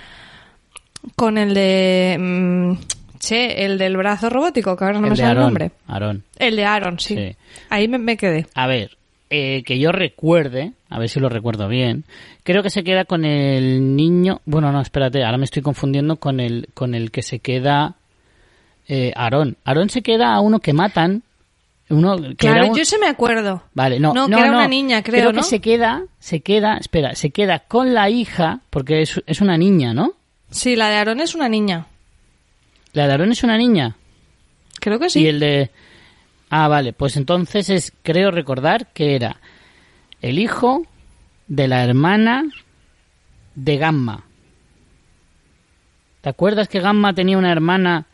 [1.17, 2.17] Con el de...
[2.19, 2.73] mm,
[3.19, 5.71] che, el del brazo robótico, que ahora no El me sale el nombre.
[6.39, 7.15] El de Aaron, sí.
[7.17, 7.37] Sí.
[7.71, 8.47] Ahí me, me quedé.
[8.55, 8.99] A ver,
[9.39, 12.05] eh, que yo recuerde, a ver si lo recuerdo bien,
[12.45, 16.41] creo que se queda con el niño, bueno, no, espérate, ahora me estoy confundiendo con
[16.41, 17.95] el, con el que se queda
[18.89, 19.57] eh, Aarón.
[19.65, 21.23] Aarón se queda a uno que matan,
[21.89, 23.63] uno que Claro, un- yo se me acuerdo.
[23.75, 24.59] Vale, no, No, no, que era no.
[24.59, 25.43] una niña, creo, que ¿no?
[25.43, 29.93] se queda, se queda, espera, se queda con la hija, porque es, es una niña,
[29.95, 30.13] ¿no?
[30.51, 31.87] Sí, la de Aaron es una niña.
[32.93, 33.97] La de Aarón es una niña.
[34.81, 35.21] Creo que sí.
[35.23, 35.71] Y el de...
[36.51, 39.41] Ah, vale, pues entonces es, creo recordar que era
[40.23, 40.87] el hijo
[41.49, 42.45] de la hermana
[43.55, 44.25] de Gamma.
[46.21, 48.07] ¿Te acuerdas que Gamma tenía una hermana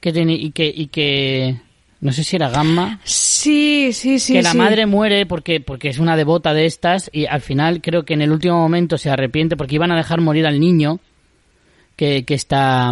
[0.00, 1.56] que tenía y que y que
[2.00, 4.32] no sé si era Gamma Sí, sí, sí.
[4.34, 4.58] que la sí.
[4.58, 8.22] madre muere porque porque es una devota de estas y al final creo que en
[8.22, 10.98] el último momento se arrepiente porque iban a dejar morir al niño
[11.96, 12.90] que que está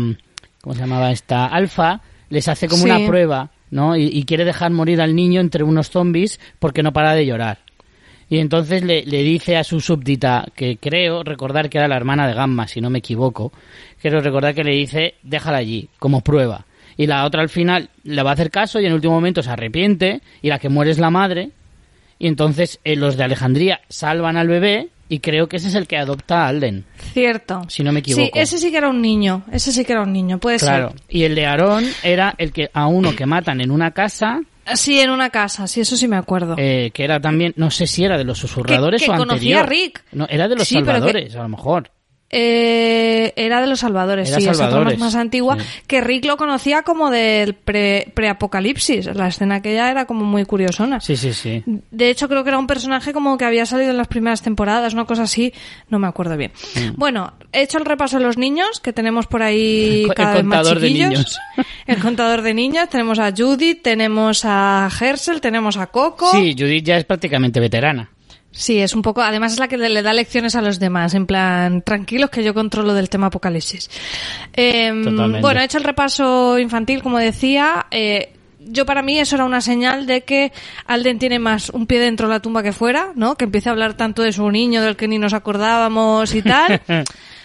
[0.61, 2.91] ¿cómo se llamaba esta alfa les hace como Sí.
[2.91, 6.93] una prueba no y, y quiere dejar morir al niño entre unos zombies porque no
[6.93, 7.59] para de llorar
[8.31, 12.29] y entonces le, le dice a su súbdita, que creo recordar que era la hermana
[12.29, 13.53] de Gamma, si no me equivoco,
[14.03, 16.67] creo recordar que le dice, déjala allí, como prueba.
[16.97, 19.43] Y la otra al final le va a hacer caso y en el último momento
[19.43, 21.51] se arrepiente y la que muere es la madre.
[22.19, 25.87] Y entonces eh, los de Alejandría salvan al bebé y creo que ese es el
[25.87, 27.63] que adopta a Alden, Cierto.
[27.69, 28.25] si no me equivoco.
[28.27, 29.43] Sí, ese sí que era un niño.
[29.51, 30.93] Ese sí que era un niño, puede Claro.
[31.09, 34.77] Y el de Aarón era el que a uno que matan en una casa, ser.
[34.77, 36.55] Sí, en una casa, sí, eso sí me acuerdo.
[36.59, 39.61] eh, que era también, no sé si era de los susurradores Que- que o conocía
[39.61, 40.05] a Rick.
[40.13, 41.91] No, era de los Sí, que- salvadores, a lo mejor.
[42.31, 45.65] Eh, era de los Salvadores, Era sí, Salvadores, es más antigua, sí.
[45.87, 49.07] que Rick lo conocía como del pre- preapocalipsis.
[49.15, 51.01] la escena aquella era como muy curiosona.
[51.01, 51.63] Sí, sí, sí.
[51.91, 54.93] De hecho, creo que era un personaje como que había salido en las primeras temporadas,
[54.93, 55.55] una cosa así,
[55.89, 56.53] no me acuerdo bien.
[56.75, 56.97] Mm.
[56.97, 60.37] Bueno, he hecho el repaso de los niños, que tenemos por ahí El cada el
[60.39, 61.39] vez más contador de niños.
[61.87, 66.31] El contador de niños, tenemos a Judith, tenemos a Hersel, tenemos a Coco.
[66.33, 68.11] Sí, Judith ya es prácticamente veterana.
[68.51, 71.27] Sí, es un poco, además es la que le, da lecciones a los demás, en
[71.27, 73.91] plan, tranquilos que yo controlo del tema apocalipsis.
[74.53, 77.87] Em, bueno, he hecho el repaso infantil, como decía.
[77.91, 78.33] eh,
[78.71, 80.53] yo para mí eso era una señal de que
[80.87, 83.37] Alden tiene más un pie dentro de la tumba que fuera, ¿no?
[83.37, 86.83] Que empiece a hablar tanto de su niño, del que ni nos acordábamos y tal.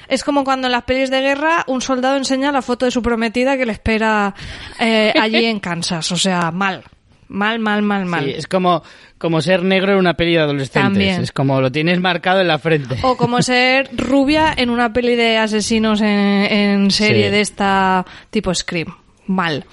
[0.10, 3.02] Es como cuando en las pelis de guerra un soldado enseña la foto de su
[3.02, 4.36] prometida que le espera
[4.78, 6.12] eh, allí en Kansas.
[6.12, 6.84] O sea, mal.
[7.28, 8.26] Mal, mal, mal, mal.
[8.26, 8.84] Sí, es como,
[9.18, 10.84] como ser negro en una peli de adolescentes.
[10.84, 11.22] También.
[11.22, 12.98] Es como lo tienes marcado en la frente.
[13.02, 17.32] O como ser rubia en una peli de asesinos en, en serie Sí.
[17.32, 18.88] de esta tipo Scream.
[19.28, 19.66] Mal.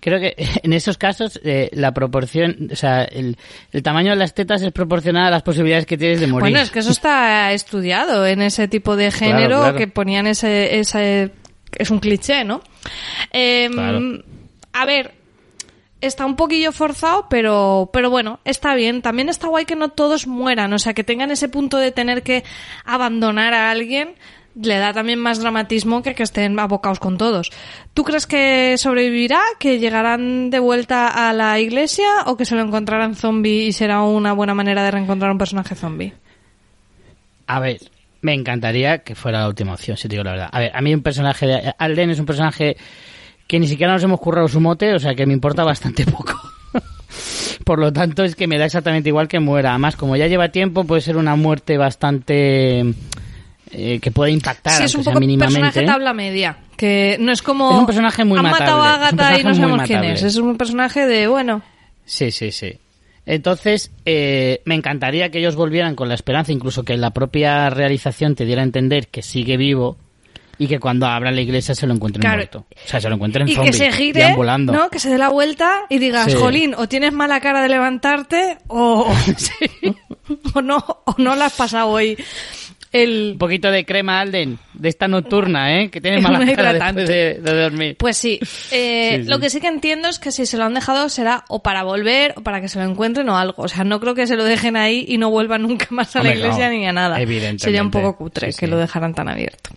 [0.00, 3.36] Creo que en esos casos eh, la proporción, o sea, el,
[3.72, 6.42] el tamaño de las tetas es proporcional a las posibilidades que tienes de morir.
[6.42, 9.76] Bueno, es que eso está estudiado en ese tipo de género claro.
[9.78, 11.30] que ponían ese, ese...
[11.76, 12.62] Es un cliché, ¿no?
[13.32, 14.00] Em, Claro.
[14.72, 15.12] A ver,
[16.00, 19.02] está un poquillo forzado, pero, pero bueno, está bien.
[19.02, 22.22] También está guay que no todos mueran, o sea, que tengan ese punto de tener
[22.22, 22.44] que
[22.84, 24.14] abandonar a alguien
[24.60, 27.50] le da también más dramatismo que que estén abocados con todos.
[27.94, 29.40] ¿Tú crees que sobrevivirá?
[29.58, 32.08] ¿Que llegarán de vuelta a la iglesia?
[32.26, 35.74] ¿O que se lo encontrarán zombie y será una buena manera de reencontrar un personaje
[35.74, 36.12] zombie?
[37.46, 37.78] A ver,
[38.20, 40.48] me encantaría que fuera la última opción, si te digo la verdad.
[40.50, 41.74] A ver, a mí un personaje de...
[41.78, 42.76] Alden es un personaje
[43.48, 46.34] que ni siquiera nos hemos currado su mote, o sea que me importa bastante poco.
[47.64, 49.70] Por lo tanto, es que me da exactamente igual que muera.
[49.70, 52.80] Además, como ya lleva tiempo, puede ser una muerte bastante...
[53.72, 55.60] eh, que puede impactar, Sí, es un poco mínimamente.
[55.60, 56.58] personaje tabla media.
[56.76, 57.70] Que no es como.
[57.72, 60.22] Es un personaje muy Han matado a Agatha y no sabemos quién es.
[60.22, 61.62] Es un personaje de, bueno.
[62.04, 62.78] Sí, sí, sí.
[63.26, 68.34] Entonces, eh, me encantaría que ellos volvieran con la esperanza, incluso que la propia realización
[68.34, 69.98] te diera a entender que sigue vivo,
[70.58, 72.36] y que cuando abra la iglesia se lo encuentren Claro.
[72.38, 72.66] muerto.
[72.84, 74.72] O sea, se lo encuentren Y zombie, que se gire, deambulando.
[74.72, 74.90] ¿no?
[74.90, 76.36] Que se dé la vuelta y digas, Sí.
[76.38, 79.12] jolín, o tienes mala cara de levantarte o,
[80.54, 82.16] o no o no la has pasado hoy
[82.90, 83.32] el...
[83.34, 85.90] Un poquito de crema Alden, de esta nocturna, ¿eh?
[85.90, 87.96] Que tiene mala cara después de, de dormir.
[87.98, 88.40] Pues sí.
[88.72, 89.28] Eh, Sí.
[89.28, 91.82] Lo que sí que entiendo es que si se lo han dejado será o para
[91.82, 93.62] volver o para que se lo encuentren o algo.
[93.62, 96.22] O sea, no creo que se lo dejen ahí y no vuelvan nunca más a
[96.22, 96.74] la iglesia no.
[96.78, 97.20] ni a nada.
[97.20, 97.64] Evidentemente.
[97.64, 98.70] Sería un poco cutre Sí, que sí.
[98.70, 99.70] lo dejaran tan abierto.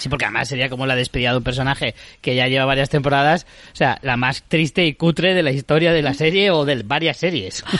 [0.00, 3.46] Sí, porque además sería como la despedida de un personaje que ya lleva varias temporadas,
[3.72, 6.82] o sea, la más triste y cutre de la historia de la serie o de
[6.82, 7.64] varias series.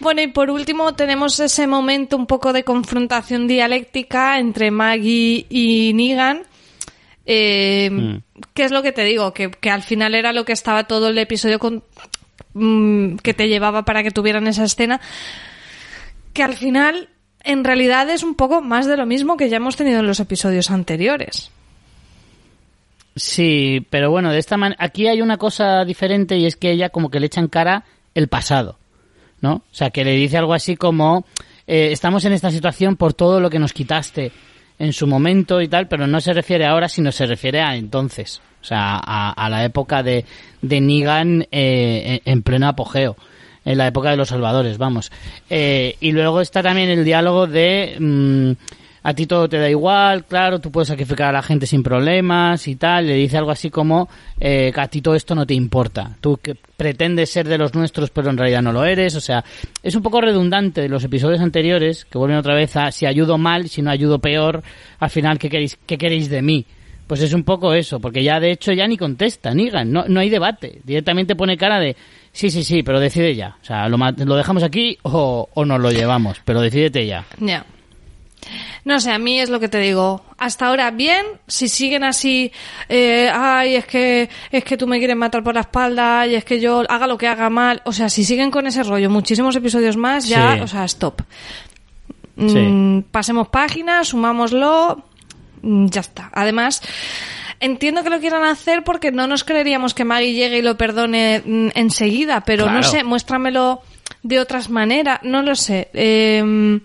[0.00, 5.92] Bueno, y por último tenemos ese momento un poco de confrontación dialéctica entre Maggie y
[5.94, 6.42] Negan.
[7.24, 8.16] Eh, Mm.
[8.52, 9.32] ¿Qué es lo que te digo?
[9.32, 11.84] Que, que al final era lo que estaba todo el episodio con,
[12.54, 15.00] mm, que te llevaba para que tuvieran esa escena.
[16.32, 17.08] Que al final,
[17.44, 20.20] en realidad, es un poco más de lo mismo que ya hemos tenido en los
[20.20, 21.50] episodios anteriores.
[23.16, 26.88] Sí, pero bueno, de esta manera, aquí hay una cosa diferente y es que ella
[26.88, 28.76] como que le echa en cara el pasado,
[29.40, 29.56] ¿no?
[29.56, 31.24] O sea, que le dice algo así como,
[31.66, 34.32] eh, estamos en esta situación por todo lo que nos quitaste
[34.78, 38.40] en su momento y tal, pero no se refiere ahora, sino se refiere a entonces,
[38.60, 40.24] o sea, a, la época de,
[40.60, 43.16] de Negan eh, en pleno apogeo.
[43.64, 45.10] En la época de los salvadores, vamos.
[45.48, 48.52] Eh, y luego está también el diálogo de mm,
[49.06, 52.66] a ti todo te da igual, claro, tú puedes sacrificar a la gente sin problemas
[52.66, 53.06] y tal.
[53.06, 54.08] Le dice algo así como
[54.40, 56.16] eh, a ti todo esto no te importa.
[56.22, 59.14] Tú que pretendes ser de los nuestros, pero en realidad no lo eres.
[59.14, 59.44] O sea,
[59.82, 63.36] es un poco redundante de los episodios anteriores, que vuelven otra vez a si ayudo
[63.36, 64.62] mal, si no ayudo peor,
[64.98, 66.64] al final, ¿qué queréis, qué queréis de mí?
[67.06, 70.20] Pues es un poco eso, porque ya de hecho ya ni contesta, Nigan, no, no
[70.20, 70.80] hay debate.
[70.84, 71.96] Directamente pone cara de,
[72.32, 73.56] sí, sí, sí, pero decide ya.
[73.60, 77.24] O sea, lo, lo dejamos aquí o, o nos lo llevamos, pero decídete ya.
[77.38, 77.66] Ya.
[78.84, 80.22] No sé, a mí es lo que te digo.
[80.36, 82.52] Hasta ahora bien, si siguen así,
[82.90, 86.44] eh, ay, es que es que tú me quieres matar por la espalda y es
[86.44, 89.56] que yo haga lo que haga mal, o sea, si siguen con ese rollo muchísimos
[89.56, 90.60] episodios más, ya, Sí.
[90.60, 91.22] o sea, stop.
[92.36, 92.58] Sí.
[92.58, 95.04] Mm, pasemos páginas, sumámoslo,
[95.90, 96.30] ya está.
[96.32, 96.82] Además,
[97.60, 101.42] entiendo que lo quieran hacer porque no nos creeríamos que Maggie llegue y lo perdone
[101.44, 103.82] mm, enseguida, pero no sé, muéstramelo
[104.22, 105.88] de otras maneras, no lo sé.
[105.94, 106.80] Eh,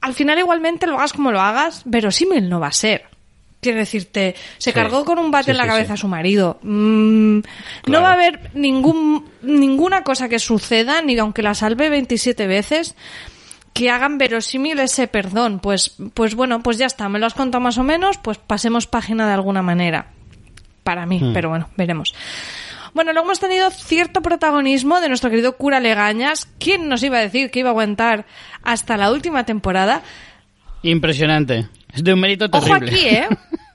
[0.00, 3.04] al final igualmente lo hagas como lo hagas, verosímil no va a ser.
[3.60, 4.72] Quiero decirte, se Sí.
[4.74, 6.60] cargó con un bate Sí, en la sí, cabeza a su marido.
[6.62, 7.40] Mm,
[7.88, 12.94] No va a haber ningún, ninguna cosa que suceda, ni aunque la salve 27 veces,
[13.78, 15.60] que hagan verosímil ese perdón.
[15.60, 18.86] Pues, pues bueno, pues ya está, me lo has contado más o menos, pues pasemos
[18.86, 20.08] página de alguna manera.
[20.82, 21.32] Para mí, Hmm.
[21.32, 22.14] pero bueno, veremos.
[22.94, 26.48] Bueno, luego hemos tenido cierto protagonismo de nuestro querido cura Legañas.
[26.58, 28.26] ¿Quién nos iba a decir que iba a aguantar
[28.62, 30.02] hasta la última temporada?
[30.82, 31.68] Impresionante.
[31.92, 32.88] Es de un mérito Ojo terrible.
[32.90, 33.28] aquí, ¿eh?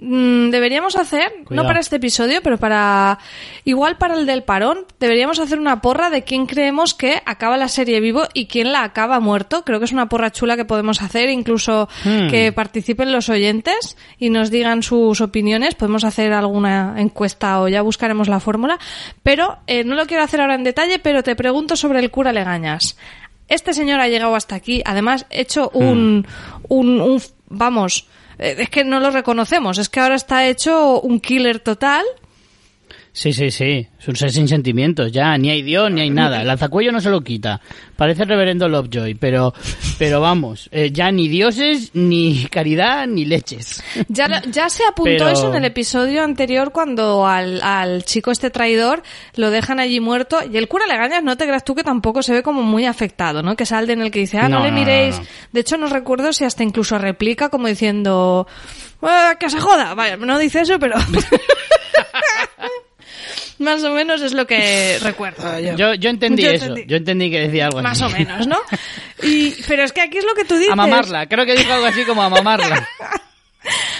[0.00, 3.18] Mm, deberíamos hacer, no para este episodio, pero para
[3.64, 7.66] igual para el del parón, deberíamos hacer una porra de quién creemos que acaba la
[7.66, 9.64] serie vivo y quién la acaba muerto.
[9.64, 12.28] Creo que es una porra chula que podemos hacer, incluso Hmm.
[12.28, 15.74] que participen los oyentes y nos digan sus opiniones.
[15.74, 18.78] Podemos hacer alguna encuesta o ya buscaremos la fórmula,
[19.24, 22.32] pero eh, no lo quiero hacer ahora en detalle, pero te pregunto sobre el cura
[22.32, 22.96] Legañas.
[23.48, 26.24] Este señor ha llegado hasta aquí, además hecho un,
[26.68, 28.06] un, un- vamos,
[28.38, 32.04] es que no lo reconocemos, es que ahora está hecho un killer total.
[33.18, 33.84] Sí, sí, sí.
[33.98, 35.36] Es un ser sin sentimientos, ya.
[35.36, 36.40] Ni hay Dios, ni hay nada.
[36.40, 37.60] El alzacuello no se lo quita.
[37.96, 39.52] Parece el reverendo Lovejoy, pero,
[39.98, 43.82] pero vamos, eh, ya ni dioses, ni caridad, ni leches.
[44.06, 48.50] Ya, ya se apuntó Pero- eso en el episodio anterior cuando al, al chico este
[48.50, 49.02] traidor
[49.34, 52.32] lo dejan allí muerto y el cura Legañas no te creas tú que tampoco se
[52.34, 53.56] ve como muy afectado, ¿no?
[53.56, 55.18] Que es Alden el que dice, ah, no, No, le no, miréis.
[55.18, 55.26] no.
[55.50, 58.46] De hecho, no recuerdo si hasta incluso replica como diciendo,
[59.02, 59.94] "Ah, que se joda.
[59.94, 60.94] Vaya, no dice eso, pero...
[63.64, 65.74] Más o menos es lo que recuerdo yo.
[65.76, 66.66] Yo, yo entendí Yo eso.
[66.66, 66.90] entendí.
[66.90, 68.14] Yo entendí que decía algo Más así.
[68.14, 68.58] o menos, ¿no?
[69.22, 70.72] Y, pero es que aquí es lo que tú dices.
[70.72, 71.26] A mamarla.
[71.26, 72.86] Creo que dijo algo así como a mamarla.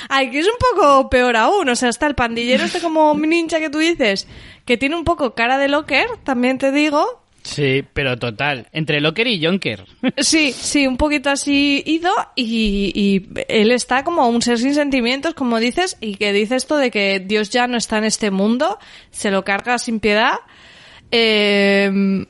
[0.08, 1.68] Ay, que es un poco peor aún.
[1.68, 4.28] O sea, está el pandillero este como ninja que tú dices,
[4.64, 7.20] que tiene un poco cara de locker, también te digo.
[7.54, 8.68] Sí, pero total.
[8.72, 9.84] Entre Locker y Jonker.
[10.18, 15.34] Sí, sí, un poquito así ido y, y él está como un ser sin sentimientos,
[15.34, 18.78] como dices, y que dice esto de que Dios ya no está en este mundo,
[19.11, 20.34] se lo carga sin piedad.
[21.11, 22.26] Eh,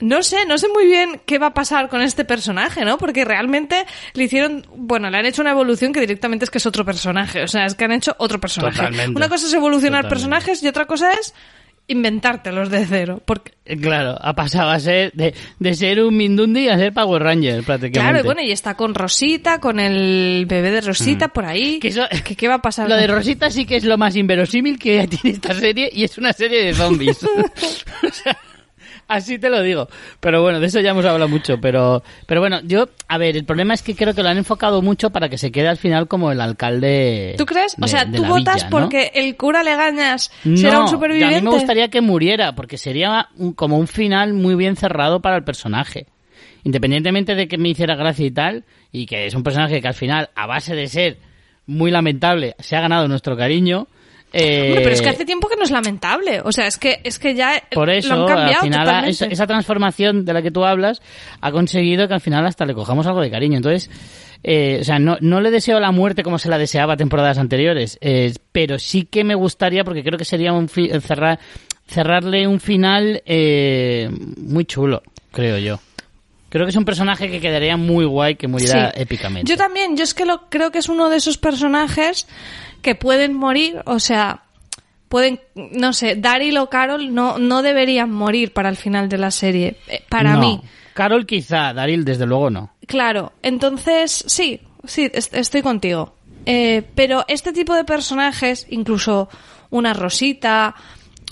[0.00, 2.98] no sé, no sé muy bien qué va a pasar con este personaje, ¿no?
[2.98, 6.66] Porque realmente le hicieron, bueno, le han hecho una evolución que directamente es que es
[6.66, 8.76] otro personaje, o sea, es que han hecho otro personaje.
[8.76, 9.16] Totalmente.
[9.16, 10.14] Una cosa es evolucionar Totalmente.
[10.14, 11.34] personajes y otra cosa es
[11.88, 13.20] inventártelos de cero.
[13.24, 17.22] Porque, Eh, Claro, ha pasado a ser de, de ser un Mindundi a ser Power
[17.22, 17.98] Ranger, prácticamente.
[18.00, 21.76] claro, y bueno, y está con Rosita, con el bebé de Rosita por ahí.
[21.76, 21.80] Mm.
[21.80, 22.88] Que eso- ¿Qué, qué va a pasar?
[22.88, 26.16] Lo de Rosita sí que es lo más inverosímil que tiene esta serie y es
[26.18, 27.18] una serie de zombies.
[28.02, 28.38] O sea,
[29.08, 29.88] así te lo digo.
[30.20, 31.60] Pero bueno, de eso ya hemos hablado mucho.
[31.60, 34.80] Pero, pero bueno, yo, a ver, el problema es que creo que lo han enfocado
[34.82, 37.34] mucho para que se quede al final como el alcalde.
[37.36, 37.74] ¿Tú crees?
[37.80, 38.78] o sea, tú votas villa, ¿no?
[38.78, 41.36] porque el cura Legañas No, será un yo superviviente.
[41.36, 45.20] a mí me gustaría que muriera, porque sería un- como un final muy bien cerrado
[45.20, 46.06] para el personaje.
[46.64, 49.94] Independientemente de que me hiciera gracia y tal, y que es un personaje que al
[49.94, 51.18] final, a base de ser
[51.66, 53.86] muy lamentable, se ha ganado nuestro cariño.
[54.32, 56.40] Eh, Hombre, pero es que hace tiempo que no es lamentable.
[56.44, 59.32] O sea, es que, es que ya por eso, lo han cambiado al final, totalmente.
[59.32, 61.00] esa, transformación de la que tú hablas
[61.40, 63.56] ha conseguido que al final hasta le cojamos algo de cariño.
[63.56, 63.90] Entonces,
[64.44, 67.98] eh, o sea, no, no le deseo la muerte como se la deseaba temporadas anteriores,
[68.00, 71.38] eh, pero sí que me gustaría, porque creo que sería un fi- cerrar,
[71.86, 75.80] cerrarle un final eh, muy chulo, creo yo.
[76.50, 79.00] Creo que es un personaje que quedaría muy guay que muriera Sí.
[79.02, 79.50] épicamente.
[79.50, 82.26] Yo también, yo es que lo, creo que es uno de esos personajes
[82.82, 84.42] que pueden morir, o sea,
[85.08, 89.30] pueden, no sé, Daryl o Carol no, no deberían morir para el final de la
[89.30, 90.40] serie, eh, para No.
[90.40, 90.60] mí.
[90.94, 92.70] Carol quizá, Daryl desde luego no.
[92.86, 96.14] Claro, entonces sí, sí, est- estoy contigo.
[96.46, 99.28] Eh, pero este tipo de personajes, incluso
[99.70, 100.74] una Rosita,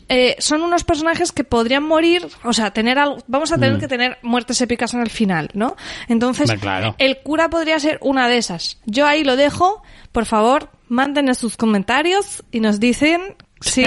[0.08, 3.88] eh, son unos personajes que podrían morir, o sea, tener algo, vamos a tener que
[3.88, 5.76] tener muertes épicas en el final, ¿no?
[6.08, 6.58] Entonces, Mm.
[6.60, 6.94] Claro.
[6.98, 8.80] el cura podría ser una de esas.
[8.86, 13.82] Yo ahí lo dejo, por favor, manden sus comentarios y nos dicen si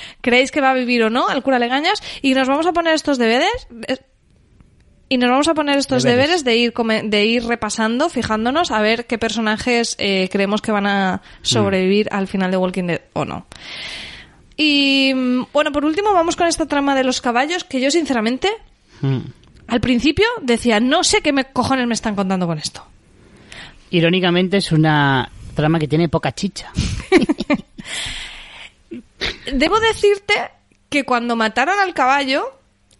[0.20, 2.94] creéis que va a vivir o no al cura Legañas y nos vamos a poner
[2.94, 3.96] estos deberes eh,
[5.08, 6.42] y nos vamos a poner estos Deberes.
[6.42, 10.72] deberes, de ir come- de ir repasando, fijándonos a ver qué personajes eh, creemos que
[10.72, 13.46] van a sobrevivir al final de Walking Dead o no.
[14.56, 18.48] Y mm, bueno, por último vamos con esta trama de los caballos que yo sinceramente
[19.02, 19.18] Mm.
[19.68, 22.82] al principio decía, no sé qué me cojones me están contando con esto.
[23.90, 26.72] Irónicamente es una trama que tiene poca chicha.
[29.52, 30.34] Debo decirte
[30.88, 32.44] que cuando mataron al caballo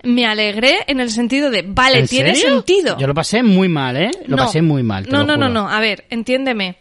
[0.03, 2.57] me alegré en el sentido de, vale, ¿En tiene serio?
[2.57, 2.97] sentido.
[2.99, 4.11] Yo lo pasé muy mal, ¿eh?
[4.27, 4.45] Lo No.
[4.45, 5.05] pasé muy mal.
[5.07, 5.69] te No, lo no, no, no.
[5.69, 6.77] A ver, entiéndeme.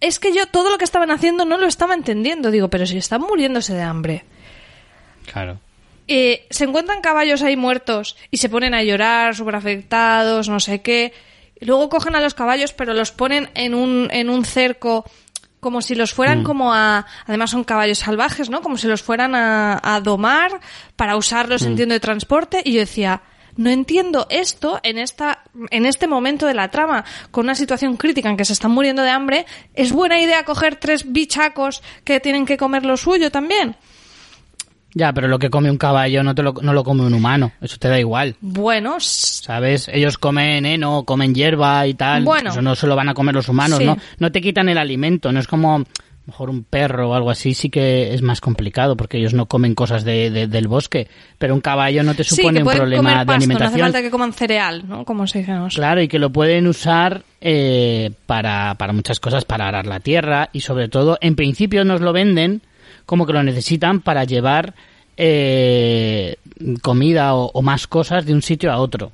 [0.00, 2.50] Es que yo todo lo que estaban haciendo no lo estaba entendiendo.
[2.50, 4.24] Digo, pero si están muriéndose de hambre.
[5.32, 5.58] Claro.
[6.06, 10.80] Eh, se encuentran caballos ahí muertos y se ponen a llorar, súper afectados, no sé
[10.80, 11.12] qué.
[11.60, 15.04] Y luego cogen a los caballos, pero los ponen en un, en un cerco
[15.60, 16.16] como si los Mm.
[16.16, 17.04] fueran como a...
[17.26, 18.62] Además son caballos salvajes, ¿no?
[18.62, 20.60] Como si los fueran a, a domar
[20.94, 21.66] para usarlos, Mm.
[21.66, 22.62] entiendo, de transporte.
[22.64, 23.20] Y yo decía,
[23.58, 28.30] no entiendo esto en esta en este momento de la trama con una situación crítica
[28.30, 29.44] en que se están muriendo de hambre
[29.74, 33.76] es buena idea coger tres bichacos que tienen que comer lo suyo también
[34.94, 37.52] Ya, pero lo que come un caballo no, te lo, no lo come un humano.
[37.60, 38.36] Eso te da igual.
[38.40, 39.86] bueno ¿Sabes?
[39.92, 42.24] Ellos comen heno, comen hierba y tal.
[42.24, 42.50] Bueno.
[42.50, 43.84] Eso no se lo van a comer los humanos, Sí.
[43.84, 43.96] ¿no?
[44.18, 45.30] No te quitan el alimento.
[45.30, 45.84] No es como,
[46.28, 49.74] mejor un perro o algo así, sí que es más complicado porque ellos no comen
[49.74, 51.08] cosas de, de- del bosque.
[51.38, 53.44] Pero un caballo no te sí supone que un problema comer de pasto no hace
[53.44, 53.80] alimentación.
[53.80, 58.10] falta que coman cereal no como se dijimos Claro, y que lo pueden usar eh,
[58.26, 62.12] para, para muchas cosas, para arar la tierra y sobre todo, en principio nos lo
[62.12, 62.60] venden
[63.06, 64.74] como que lo necesitan para llevar
[65.16, 66.36] eh,
[66.82, 69.12] comida o, o más cosas de un sitio a otro.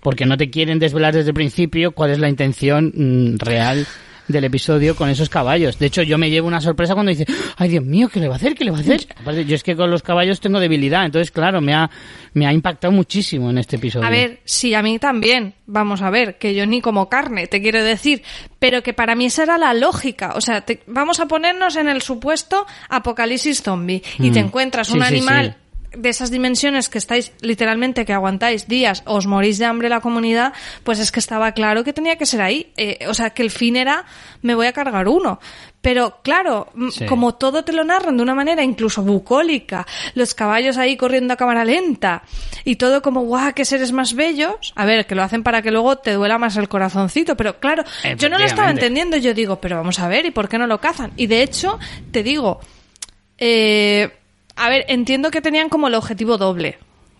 [0.00, 3.86] Porque no te quieren desvelar desde el principio cuál es la intención mm, real
[4.30, 5.78] del episodio con esos caballos.
[5.78, 8.34] De hecho, yo me llevo una sorpresa cuando dice, ay Dios mío, ¿qué le va
[8.34, 8.54] a hacer?
[8.54, 9.06] ¿Qué le va a hacer?
[9.20, 11.90] Aparte, yo es que con los caballos tengo debilidad, entonces claro, me ha,
[12.34, 14.06] me ha impactado muchísimo en este episodio.
[14.06, 15.54] A ver, sí, a mí también.
[15.66, 18.22] Vamos a ver, que yo ni como carne, te quiero decir.
[18.58, 20.32] Pero que para mí esa era la lógica.
[20.34, 24.02] O sea, te- vamos a ponernos en el supuesto apocalipsis zombie.
[24.18, 24.32] Y Mm.
[24.32, 25.56] te encuentras Sí, un sí, animal
[25.92, 30.52] de esas dimensiones que estáis literalmente que aguantáis días, os morís de hambre la comunidad,
[30.84, 32.72] pues es que estaba claro que tenía que ser ahí.
[32.76, 34.04] Eh, o sea, que el fin era
[34.42, 35.40] me voy a cargar uno.
[35.82, 37.06] Pero claro, Sí.
[37.06, 41.36] como todo te lo narran de una manera incluso bucólica, los caballos ahí corriendo a
[41.38, 42.22] cámara lenta
[42.64, 44.72] y todo como guau, qué seres más bellos.
[44.76, 47.82] A ver, que lo hacen para que luego te duela más el corazoncito, pero claro,
[48.18, 49.16] yo no lo estaba entendiendo.
[49.16, 51.12] Yo digo, pero vamos a ver, ¿y por qué no lo cazan?
[51.16, 51.78] Y de hecho,
[52.12, 52.60] te digo,
[53.38, 54.10] eh,
[54.60, 56.78] a ver, entiendo que tenían como el objetivo doble.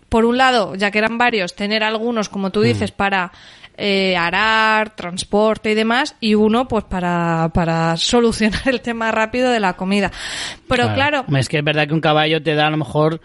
[0.09, 3.31] Por un lado, ya que eran varios, tener algunos, como tú dices, para
[3.77, 9.59] eh, arar, transporte y demás, y uno, pues para, para solucionar el tema rápido de
[9.59, 10.11] la comida.
[10.67, 13.21] Pero claro, Es que es verdad que un caballo te da a lo mejor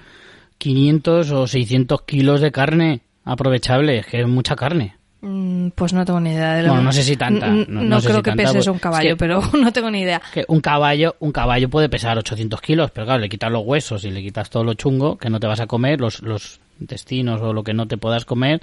[0.59, 4.97] 500 o 600 kilos de carne aprovechable, es que es mucha carne.
[5.29, 7.83] Mm, Pues no tengo ni idea de lo Bueno, no sé si tanta, no- No,
[7.83, 9.73] no sé creo si que tanta, pese pues, eso un es caballo, que- pero no
[9.73, 10.23] tengo ni idea.
[10.33, 14.05] Que un caballo, un caballo puede pesar 800 kilos, pero claro, le quitas los huesos
[14.05, 17.41] y le quitas todo lo chungo que no te vas a comer, los, los intestinos
[17.43, 18.63] o lo que no te puedas comer,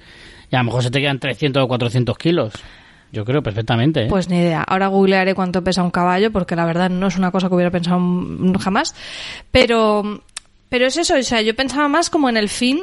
[0.52, 2.54] y a lo mejor se te quedan 300 o 400 kilos.
[3.12, 4.06] Yo creo perfectamente.
[4.06, 4.08] ¿eh?
[4.10, 4.64] Pues ni idea.
[4.64, 7.70] Ahora googlearé cuánto pesa un caballo, porque la verdad no es una cosa que hubiera
[7.70, 8.00] pensado
[8.60, 8.96] jamás.
[9.52, 10.22] Pero,
[10.70, 12.80] pero es eso, o sea, yo pensaba más como en el fin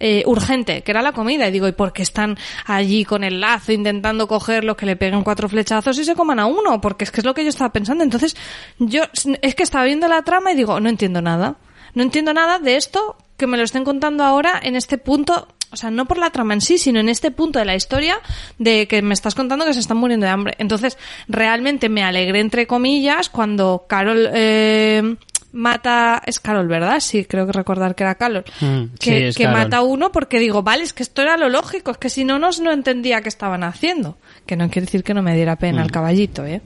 [0.00, 1.46] eh, urgente, que era la comida.
[1.46, 2.36] Y digo, ¿y por qué están
[2.66, 6.46] allí con el lazo intentando cogerlos, que le peguen cuatro flechazos y se coman a
[6.46, 6.80] uno?
[6.80, 8.02] Porque es que es lo que yo estaba pensando.
[8.02, 8.36] Entonces,
[8.78, 9.02] yo
[9.42, 11.56] es que estaba viendo la trama y digo, no entiendo nada.
[11.94, 15.76] No entiendo nada de esto que me lo estén contando ahora en este punto o
[15.76, 18.18] sea, no por la trama en sí, sino en este punto de la historia
[18.58, 20.54] de que me estás contando que se están muriendo de hambre.
[20.58, 20.98] Entonces,
[21.28, 25.16] realmente me alegré, entre comillas, cuando Carol eh,
[25.52, 26.22] mata...
[26.26, 27.00] Es Carol, ¿verdad?
[27.00, 28.44] Sí, creo que recordar que era Carol.
[28.60, 29.58] Mm, sí, que es que Carol.
[29.58, 32.24] mata a uno porque digo, vale, es que esto era lo lógico, es que si
[32.24, 34.16] no, no, no entendía qué estaban haciendo.
[34.46, 35.84] Que no quiere decir que no me diera pena Mm.
[35.84, 36.60] el caballito, ¿eh?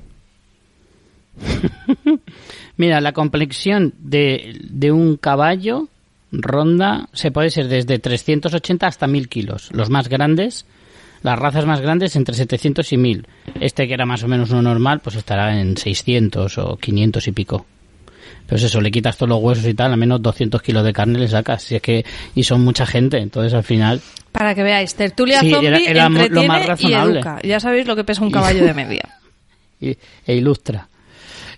[2.76, 5.88] Mira, la complexión de, de un caballo
[6.32, 9.68] ronda, se puede ser desde 380 hasta 1000 kilos.
[9.72, 10.66] Los más grandes,
[11.22, 13.26] las razas más grandes, entre 700 y 1000.
[13.60, 17.32] Este que era más o menos uno normal, pues estará en 600 o 500 y
[17.32, 17.66] pico.
[18.46, 20.92] Pero es eso, le quitas todos los huesos y tal, al menos 200 kilos de
[20.92, 21.62] carne le sacas.
[21.62, 22.04] Si es que,
[22.34, 24.00] y son mucha gente, entonces al final,
[24.32, 27.18] Para que veáis, tertulia Sí, zombie era- era mo- lo más y razonable.
[27.20, 27.40] educa.
[27.42, 29.02] Ya sabéis lo que pesa un caballo de media.
[29.80, 29.96] y-
[30.26, 30.88] e ilustra.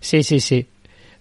[0.00, 0.66] Sí, sí, sí.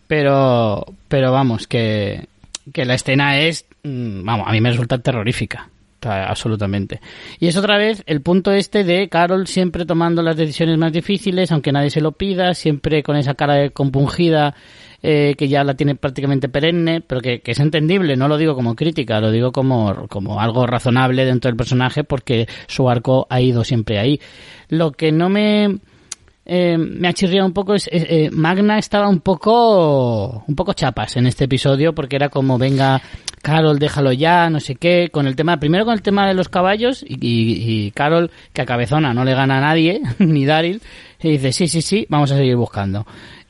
[0.07, 2.27] Pero, pero vamos, que,
[2.73, 5.69] que la escena es, mm, vamos, a mí me resulta terrorífica.
[6.01, 7.01] Absolutamente.
[7.39, 11.51] Y es otra vez el punto este de Carol siempre tomando las decisiones más difíciles,
[11.51, 14.53] aunque nadie se lo pida, siempre con esa cara de compungida
[15.03, 18.55] eh, que ya la tiene prácticamente perenne, pero que, que es entendible, no lo digo
[18.55, 23.41] como crítica, lo digo como, como algo razonable dentro del personaje porque su arco ha
[23.41, 24.19] ido siempre ahí.
[24.69, 25.77] Lo que no me
[26.47, 30.73] eh, me ha chirriado un poco es, es- eh, Magna estaba un poco un poco
[30.73, 33.01] chapas en este episodio porque era como venga
[33.41, 36.47] Carol déjalo ya no sé qué con el tema primero con el tema de los
[36.49, 40.81] caballos y, y- y Carol que a cabezona no le gana a nadie ni Daryl
[41.21, 43.07] y dice sí sí sí vamos a seguir buscando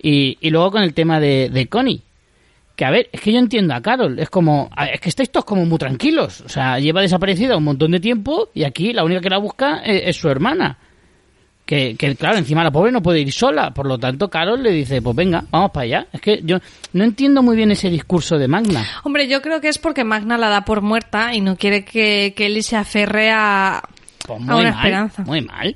[0.08, 2.01] y, y luego con el tema de, de Connie
[2.76, 5.32] que a ver, es que yo entiendo a Carol, es como, a- es que estáis
[5.32, 9.06] todos como muy tranquilos, o sea, lleva desaparecida un montón de tiempo y aquí la
[9.06, 10.78] única que la busca es, es su hermana.
[11.66, 14.72] Que, que, claro, encima la pobre no puede ir sola, por lo tanto Carol le
[14.72, 16.08] dice, pues venga, vamos para allá.
[16.14, 16.60] Es que yo
[16.93, 18.86] no entiendo muy bien ese discurso de Magna.
[19.03, 22.34] Hombre, yo creo que es porque Magna la da por muerta y no quiere que,
[22.36, 23.82] que Ellie se aferre a,
[24.28, 25.24] Pues a muy una mal, esperanza.
[25.24, 25.76] muy mal,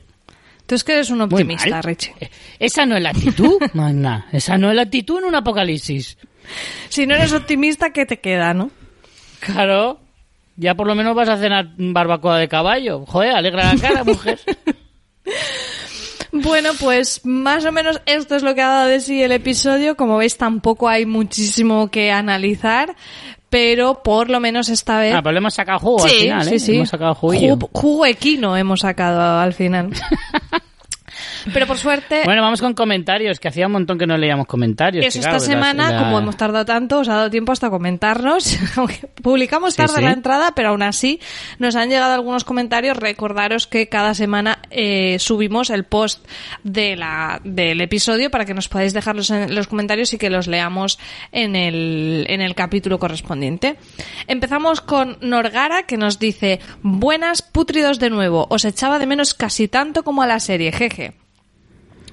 [0.70, 1.82] Tú es que eres un optimista.
[1.82, 2.14] Richie.
[2.20, 6.16] Eh, Esa no es la actitud, Magna, esa no es la actitud en un apocalipsis.
[6.90, 8.70] Si no eres optimista, ¿qué te queda, no?
[9.40, 10.00] Claro,
[10.58, 13.04] ya por lo menos vas a cenar barbacoa de caballo.
[13.08, 14.40] Joder, alegra la cara, mujer.
[16.32, 19.98] Bueno, pues más o menos esto es lo que ha dado de sí el episodio.
[19.98, 22.96] Como veis, tampoco hay muchísimo que analizar,
[23.50, 25.14] pero por lo menos esta vez...
[25.16, 26.60] Ah, pero le hemos sacado jugo al sí, final, sí, ¿eh?
[26.60, 26.76] sí.
[26.76, 27.58] Hemos sacado juguillo.
[27.58, 29.90] Ju- jugo equino hemos sacado al final.
[31.54, 32.22] pero por suerte...
[32.26, 35.06] Bueno, vamos con comentarios, que hacía un montón que no leíamos comentarios.
[35.06, 38.58] Eso esta las- semana, la- como hemos tardado tanto, os ha dado tiempo hasta comentarnos.
[38.78, 40.02] Aunque Publicamos tarde sí.
[40.02, 41.20] la entrada, pero aún así
[41.60, 42.98] nos han llegado algunos comentarios.
[42.98, 46.26] Recordaros que cada semana eh, subimos el post
[46.64, 50.48] de la, del episodio para que nos podáis dejarlos en los comentarios y que los
[50.48, 51.00] leamos
[51.32, 53.76] en el, en el capítulo correspondiente.
[54.28, 59.68] Empezamos con Norgara que nos dice, buenas putridos de nuevo, os echaba de menos casi
[59.68, 61.14] tanto como a la serie, jeje.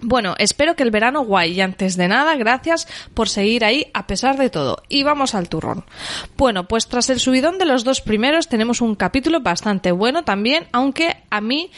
[0.00, 4.06] Bueno, espero que el verano guay y antes de nada, gracias por seguir ahí a
[4.06, 4.82] pesar de todo.
[4.88, 5.84] Y vamos al turrón.
[6.36, 10.66] Bueno, pues tras el subidón de los dos primeros tenemos un capítulo bastante bueno también,
[10.72, 11.70] aunque a mí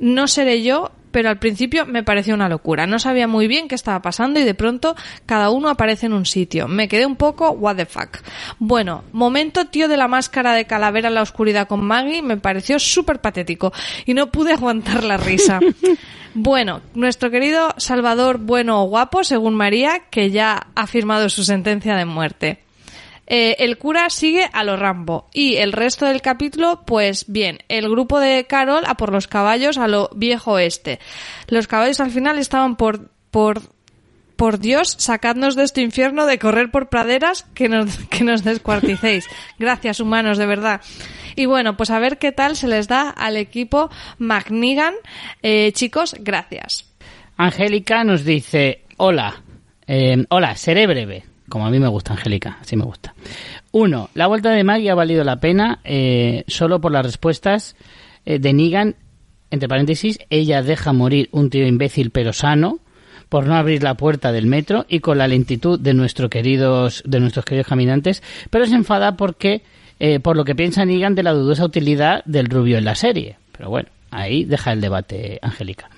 [0.00, 2.86] no seré yo, pero al principio me pareció una locura.
[2.86, 4.96] No sabía muy bien qué estaba pasando y de pronto
[5.26, 6.66] cada uno aparece en un sitio.
[6.66, 8.18] Me quedé un poco what the fuck.
[8.58, 12.78] Bueno, momento tío de la máscara de calavera en la oscuridad con Maggie me pareció
[12.78, 13.72] súper patético
[14.06, 15.60] y no pude aguantar la risa.
[16.34, 21.94] Bueno, nuestro querido Salvador bueno o guapo, según María, que ya ha firmado su sentencia
[21.94, 22.58] de muerte.
[23.34, 27.88] Eh, el cura sigue a lo Rambo y el resto del capítulo, pues bien, el
[27.88, 30.98] grupo de Carol a por los caballos a lo viejo oeste.
[31.48, 33.62] Los caballos al final estaban por por
[34.36, 39.24] por Dios, sacadnos de este infierno de correr por praderas que nos, que nos descuarticéis.
[39.58, 40.82] Gracias, humanos, de verdad.
[41.34, 44.92] Y bueno, pues a ver qué tal se les da al equipo McNigan.
[45.42, 46.84] Eh, chicos, gracias.
[47.38, 49.42] Angélica nos dice, hola,
[49.86, 51.31] eh, hola, seré breve.
[51.52, 53.12] Como a mí me gusta, Angélica, así me gusta.
[53.72, 57.76] Uno, la vuelta de Maggie ha valido la pena eh, solo por las respuestas
[58.24, 58.96] eh, de Negan
[59.50, 62.78] entre paréntesis, ella deja morir un tío imbécil pero sano
[63.28, 67.20] por no abrir la puerta del metro y con la lentitud de, nuestros queridos, de
[67.20, 69.60] nuestros queridos caminantes, pero se enfada porque,
[70.00, 73.36] eh, por lo que piensa Negan de la dudosa utilidad del rubio en la serie.
[73.54, 75.90] Pero bueno, ahí deja el debate, Angélica.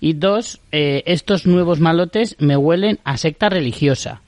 [0.00, 4.22] Y dos, eh, estos nuevos malotes me huelen a secta religiosa.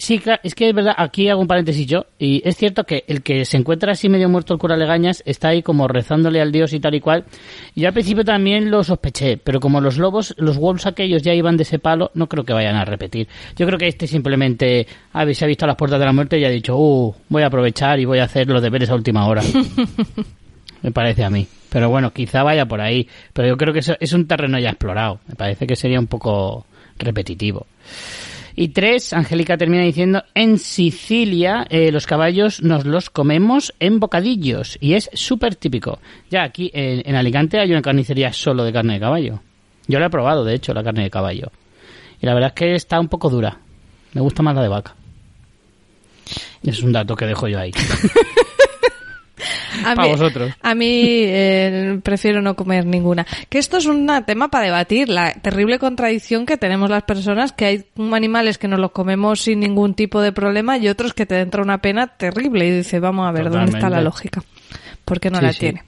[0.00, 3.04] Sí, claro, es que es verdad, aquí hago un paréntesis yo, y es cierto que
[3.06, 6.52] el que se encuentra así medio muerto el cura Legañas está ahí como rezándole al
[6.52, 7.26] dios y tal y cual.
[7.76, 11.58] Yo al principio también lo sospeché, pero como los lobos, los wolves aquellos ya iban
[11.58, 13.28] de ese palo, no creo que vayan a repetir.
[13.56, 14.86] Yo creo que este simplemente
[15.34, 17.48] se ha visto a las puertas de la muerte y ha dicho, uh, voy a
[17.48, 19.42] aprovechar y voy a hacer los deberes a última hora.
[20.82, 21.46] me parece a mí.
[21.68, 23.06] Pero bueno, quizá vaya por ahí.
[23.34, 25.20] Pero yo creo que eso es un terreno ya explorado.
[25.28, 26.64] Me parece que sería un poco
[26.98, 27.66] repetitivo.
[28.60, 34.76] Y tres, Angélica termina diciendo, en Sicilia eh, los caballos nos los comemos en bocadillos
[34.82, 35.98] y es súper típico.
[36.28, 39.40] Ya aquí en, en Alicante hay una carnicería solo de carne de caballo.
[39.88, 41.50] Yo la he probado, de hecho, la carne de caballo.
[42.20, 43.56] Y la verdad es que está un poco dura.
[44.12, 44.94] Me gusta más la de vaca.
[46.62, 47.72] Es un dato que dejo yo ahí.
[49.84, 50.52] A Para mí, vosotros.
[50.60, 53.26] a mí eh, prefiero no comer ninguna.
[53.48, 57.64] Que esto es un tema para debatir, la terrible contradicción que tenemos las personas, que
[57.64, 61.40] hay animales que nos los comemos sin ningún tipo de problema y otros que te
[61.40, 64.42] entra una pena terrible y dice, vamos a ver, ¿dónde está la lógica?
[65.04, 65.58] Porque no Sí, la sí.
[65.58, 65.82] tiene.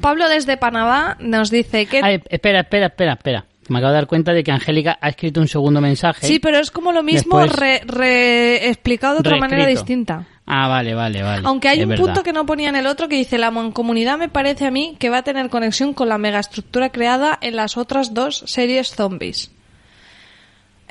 [0.00, 2.00] Pablo desde Panamá nos dice que...
[2.02, 3.44] Ay, espera, espera, espera, espera.
[3.70, 6.26] Me acabo de dar cuenta de que Angélica ha escrito un segundo mensaje.
[6.26, 10.26] Sí, pero es como lo mismo re- re- explicado de otra manera distinta.
[10.46, 11.42] Ah, vale, vale, vale.
[11.46, 12.04] Aunque hay Es un verdad.
[12.06, 14.96] punto que no ponía en el otro que dice la mancomunidad me parece a mí
[14.98, 19.52] que va a tener conexión con la megaestructura creada en las otras dos series zombies.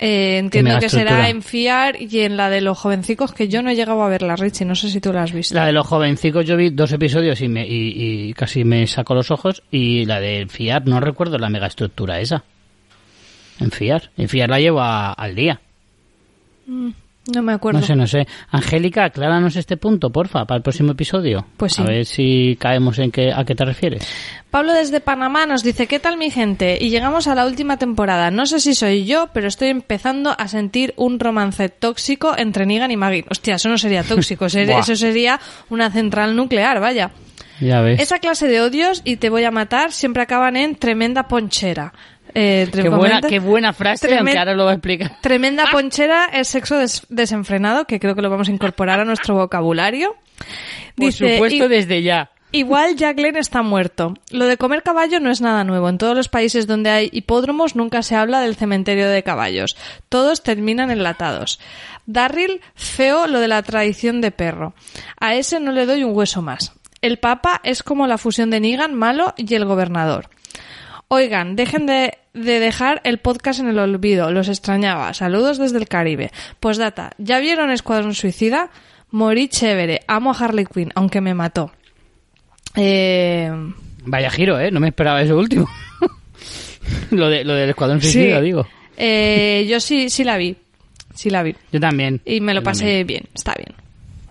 [0.01, 3.69] Eh, entiendo que será en Fiar y en la de los jovencicos que yo no
[3.69, 4.63] he llegado a verla, Richie.
[4.63, 5.53] No sé si tú la has visto.
[5.55, 9.13] La de los jovencicos yo vi dos episodios y, me, y, y casi me sacó
[9.13, 9.61] los ojos.
[9.71, 12.45] Y la de Fiar, no recuerdo la megaestructura esa.
[13.59, 14.09] En Fiar.
[14.17, 15.59] En Fiar la llevo a- al día.
[16.67, 17.79] No me acuerdo.
[17.79, 18.27] No sé, no sé.
[18.49, 21.45] Angélica, acláranos este punto, porfa, para el próximo episodio.
[21.57, 21.81] Pues sí.
[21.81, 24.07] A ver si caemos en qué, a qué te refieres.
[24.49, 26.77] Pablo desde Panamá nos dice, ¿qué tal mi gente?
[26.81, 28.31] Y llegamos a la última temporada.
[28.31, 32.89] No sé si soy yo, pero estoy empezando a sentir un romance tóxico entre Negan
[32.89, 33.25] y Maggie.
[33.29, 35.39] Hostia, eso no sería tóxico, eso sería
[35.69, 37.11] una central nuclear, vaya.
[37.59, 37.99] Ya ves.
[37.99, 41.93] Esa clase de odios y te voy a matar siempre acaban en tremenda ponchera.
[42.33, 45.17] Eh, Qué buena, tremenda- qué buena frase, aunque ahora lo voy a explicar.
[45.21, 49.35] Tremenda ponchera es sexo des- desenfrenado, que creo que lo vamos a incorporar a nuestro
[49.35, 50.15] vocabulario.
[50.95, 52.29] Por supuesto, "Y- desde ya.
[52.51, 54.15] Igual Jack Glenn está muerto.
[54.31, 55.87] Lo de comer caballo no es nada nuevo.
[55.87, 59.77] En todos los países donde hay hipódromos nunca se habla del cementerio de caballos.
[60.09, 61.59] Todos terminan enlatados.
[62.07, 64.73] Darryl, feo lo de la tradición de perro.
[65.19, 66.73] A ese no le doy un hueso más.
[67.01, 70.27] El Papa es como la fusión de Negan, malo, y el gobernador.
[71.09, 74.31] Oigan, dejen de, de dejar el podcast en el olvido.
[74.31, 75.13] Los extrañaba.
[75.15, 76.31] Saludos desde el Caribe.
[76.59, 77.11] Postdata.
[77.17, 78.69] ¿Ya vieron Escuadrón Suicida?
[79.09, 80.01] Morí chévere.
[80.07, 81.71] Amo a Harley Quinn, aunque me mató.
[82.75, 83.51] Eh,
[84.05, 84.69] Vaya giro, ¿eh?
[84.71, 85.67] No me esperaba eso último.
[87.11, 88.11] lo, de, lo del escuadrón sí.
[88.11, 88.67] suicida, digo.
[88.95, 90.55] Eh, yo sí, sí la vi.
[91.15, 91.55] Sí la vi.
[91.71, 92.21] Yo también.
[92.23, 93.07] Y me lo pasé también.
[93.07, 93.23] bien.
[93.33, 93.73] Está bien.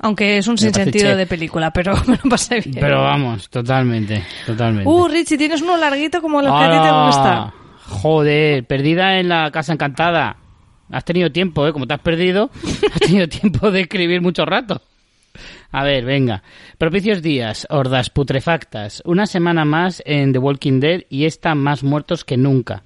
[0.01, 2.79] Aunque es un sinsentido de película, pero me lo pasé bien.
[2.81, 4.89] Pero vamos, totalmente, totalmente.
[4.89, 7.55] Uh, Richie, tienes uno larguito como los que a ti te gusta.
[7.87, 10.37] Joder, perdida en la casa encantada.
[10.91, 11.73] Has tenido tiempo, ¿eh?
[11.73, 12.51] Como te has perdido,
[12.95, 14.83] has tenido tiempo de escribir mucho rato.
[15.71, 16.43] A ver, venga.
[16.79, 19.03] Propicios días, hordas putrefactas.
[19.05, 22.85] Una semana más en The Walking Dead y están más muertos que nunca.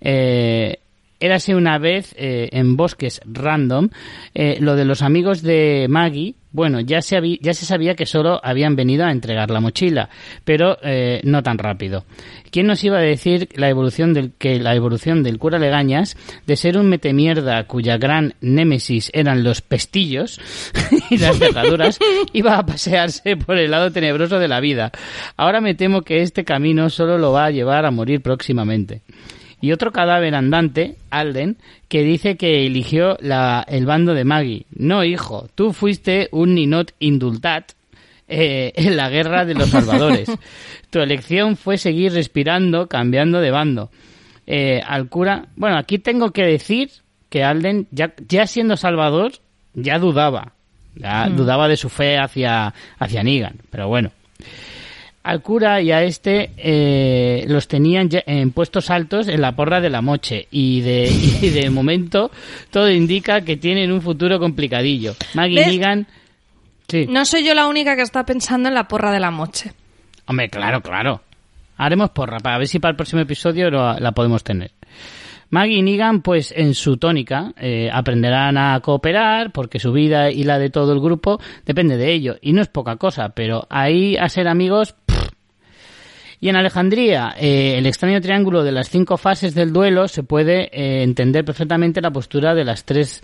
[0.00, 0.80] Eh,
[1.20, 3.88] érase una vez eh, en bosques random
[4.34, 6.34] eh, lo de los amigos de Maggie.
[6.50, 10.08] Bueno, ya se, ya se sabía que solo habían venido a entregar la mochila,
[10.44, 12.04] pero eh, no tan rápido.
[12.50, 16.16] ¿Quién nos iba a decir la evolución del, que la evolución del cura Legañas
[16.46, 20.40] de ser un metemierda cuya gran némesis eran los pestillos
[21.10, 21.98] y las cerraduras
[22.32, 24.90] iba a pasearse por el lado tenebroso de la vida?
[25.36, 29.02] Ahora me temo que este camino solo lo va a llevar a morir próximamente
[29.60, 31.56] y otro cadáver andante, Alden,
[31.88, 34.66] que dice que eligió la- el bando de Maggie.
[34.74, 37.72] No, hijo, tú fuiste un ninot indultat
[38.28, 40.30] eh, en la guerra de los salvadores.
[40.90, 43.90] tu elección fue seguir respirando, cambiando de bando.
[44.46, 46.90] Eh, al cura, bueno, aquí tengo que decir
[47.30, 49.32] que Alden, ya, ya siendo salvador,
[49.74, 50.52] ya dudaba.
[50.94, 54.10] Ya dudaba de su fe hacia, hacia Negan, pero bueno
[55.22, 59.80] al cura y a este eh, los tenían ya en puestos altos en la porra
[59.80, 61.04] de la moche y de,
[61.42, 62.30] y de momento
[62.70, 65.14] todo indica que tienen un futuro complicadillo.
[65.34, 65.66] Maggie.
[65.66, 66.06] Negan...
[66.88, 67.06] Sí.
[67.06, 69.72] No soy yo la única que está pensando en la porra de la moche.
[70.26, 71.20] Hombre, claro, claro.
[71.76, 74.70] Haremos porra para ver si para el próximo episodio lo- la podemos tener.
[75.50, 80.44] Maggie y Negan, pues en su tónica, eh, aprenderán a cooperar porque su vida y
[80.44, 82.36] la de todo el grupo depende de ello.
[82.42, 84.94] Y no es poca cosa, pero ahí a ser amigos...
[86.40, 90.70] Y en Alejandría, eh, el extraño triángulo de las cinco fases del duelo se puede
[90.72, 93.22] eh, entender perfectamente la postura de las tres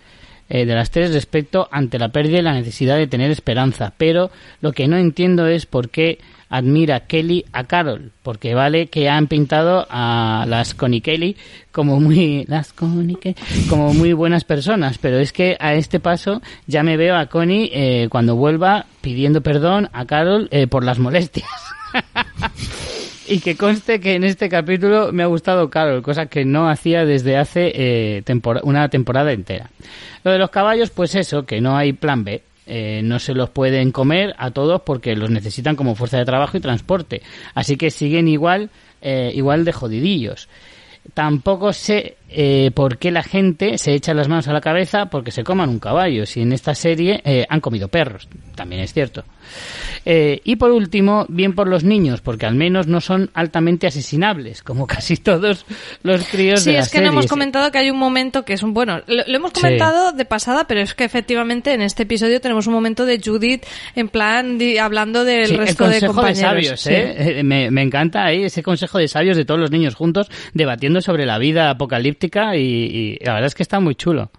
[0.51, 3.95] eh, de las tres respecto ante la pérdida y la necesidad de tener esperanza.
[3.97, 6.19] Pero lo que no entiendo es por qué
[6.51, 11.37] admira Kelly a Carol, porque vale que han pintado a las Connie Kelly
[11.73, 13.37] como muy las Connie Kelly,
[13.71, 17.71] como muy buenas personas, pero es que a este paso ya me veo a Connie
[17.73, 21.49] eh, cuando vuelva pidiendo perdón a Carol eh, por las molestias.
[23.27, 27.05] Y que conste que en este capítulo me ha gustado Carol, cosa que no hacía
[27.05, 28.22] desde hace eh,
[28.62, 29.70] una temporada entera.
[30.25, 32.43] Lo de los caballos, pues eso, que no hay plan B.
[32.66, 36.57] Eh, no se los pueden comer a todos porque los necesitan como fuerza de trabajo
[36.57, 37.22] y transporte.
[37.55, 38.70] Así que siguen igual,
[39.03, 40.49] eh, igual de jodidillos.
[41.12, 45.31] Tampoco sé eh, por qué la gente se echa las manos a la cabeza porque
[45.31, 46.25] se coman un caballo.
[46.25, 49.25] Si en esta serie eh, han comido perros, también es cierto.
[50.07, 54.62] Eh, y por último, bien por los niños, porque al menos no son altamente asesinables,
[54.62, 55.64] como casi todos
[56.03, 58.53] los críos Sí, de la es que no hemos comentado que hay un momento que
[58.55, 62.03] es un bueno, lo, lo hemos comentado de pasada, pero es que efectivamente en este
[62.05, 63.64] episodio tenemos un momento de Judith
[63.95, 66.40] en plan di- hablando del Sí, resto el de consejo de, compañeros.
[66.40, 66.90] sabios, sí.
[66.92, 67.38] ¿eh?
[67.38, 71.01] Eh, Me, me encanta ahí ese consejo de sabios de todos los niños juntos debatiendo
[71.01, 72.61] sobre la vida apocalíptica y,
[73.18, 74.30] y la verdad es que está muy chulo.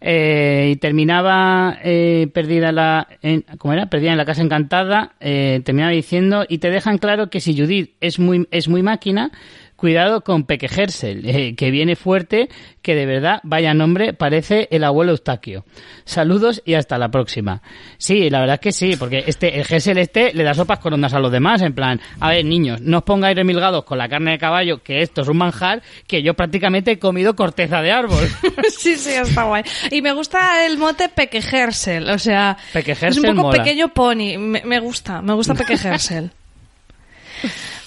[0.00, 3.86] Eh, y terminaba eh, perdida la en, ¿cómo era?
[3.86, 7.96] perdida en la casa encantada eh, terminaba diciendo y te dejan claro que si Judith
[8.00, 9.32] es muy es muy máquina
[9.78, 12.48] cuidado con Peque Hersel, eh, que viene fuerte,
[12.82, 15.64] que de verdad, vaya nombre, parece el abuelo Eustaquio.
[16.04, 17.62] Saludos y hasta la próxima.
[17.96, 20.94] Sí, la verdad es que sí, porque este, el Hersel este le da sopas con
[20.94, 24.08] ondas a los demás, en plan, a ver, niños, no os pongáis remilgados con la
[24.08, 27.92] carne de caballo, que esto es un manjar, que yo prácticamente he comido corteza de
[27.92, 28.26] árbol.
[28.76, 29.62] sí, sí, está guay.
[29.92, 33.62] Y me gusta el mote Pequejersel, o sea, Pequejersel es un poco mola.
[33.62, 34.38] pequeño pony.
[34.38, 36.32] Me, me gusta, me gusta Pequejersel.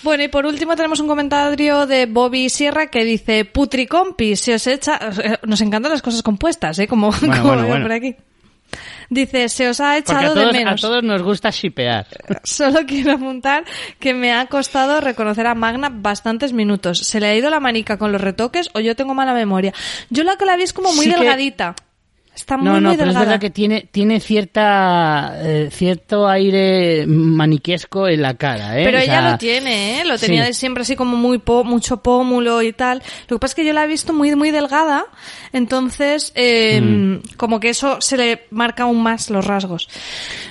[0.03, 4.65] Bueno, y por último tenemos un comentario de Bobby Sierra que dice, putricompi, se os
[4.67, 4.99] echa...
[5.45, 6.87] Nos encantan las cosas compuestas, ¿eh?
[6.87, 7.85] Como, Bueno, como bueno, veo bueno.
[7.85, 8.15] por aquí.
[9.09, 10.79] Dice, se os ha a echado todos, de a menos.
[10.81, 12.07] todos nos gusta shipear.
[12.45, 13.65] Solo quiero apuntar
[13.99, 16.99] que me ha costado reconocer a Magna bastantes minutos.
[16.99, 19.73] ¿Se le ha ido la manica con los retoques o yo tengo mala memoria?
[20.09, 21.75] Yo la que la vi es como muy Sí que- delgadita.
[22.33, 27.05] Está muy, No, no, muy pero es verdad que tiene, tiene cierta, eh, cierto aire
[27.05, 28.85] maniquesco en la cara, ¿eh?
[28.85, 30.05] Pero O ella sea, lo tiene, ¿eh?
[30.05, 30.47] Lo tenía sí.
[30.47, 33.03] de siempre así como muy po- mucho pómulo y tal.
[33.27, 35.05] Lo que pasa es que yo la he visto muy, muy delgada.
[35.51, 37.35] Entonces, eh, Mm.
[37.37, 39.89] como que eso se le marca aún más los rasgos.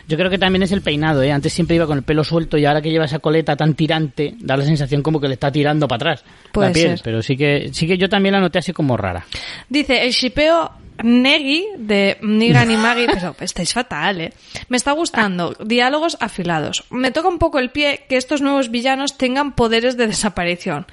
[0.07, 1.33] Yo creo que también es el peinado, ¿eh?
[1.33, 4.35] Antes siempre iba con el pelo suelto y ahora que lleva esa coleta tan tirante,
[4.39, 6.89] da la sensación como que le está tirando para atrás Puede la piel.
[6.91, 7.01] ser.
[7.05, 9.25] Pero sí que, sí que yo también la noté así como rara.
[9.69, 10.71] Dice, el shipeo
[11.03, 14.33] Negi de Nigan y Maggie, pero estáis fatal, ¿eh?
[14.69, 15.55] Me está gustando.
[15.65, 16.85] Diálogos afilados.
[16.91, 20.87] Me toca un poco el pie que estos nuevos villanos tengan poderes de desaparición.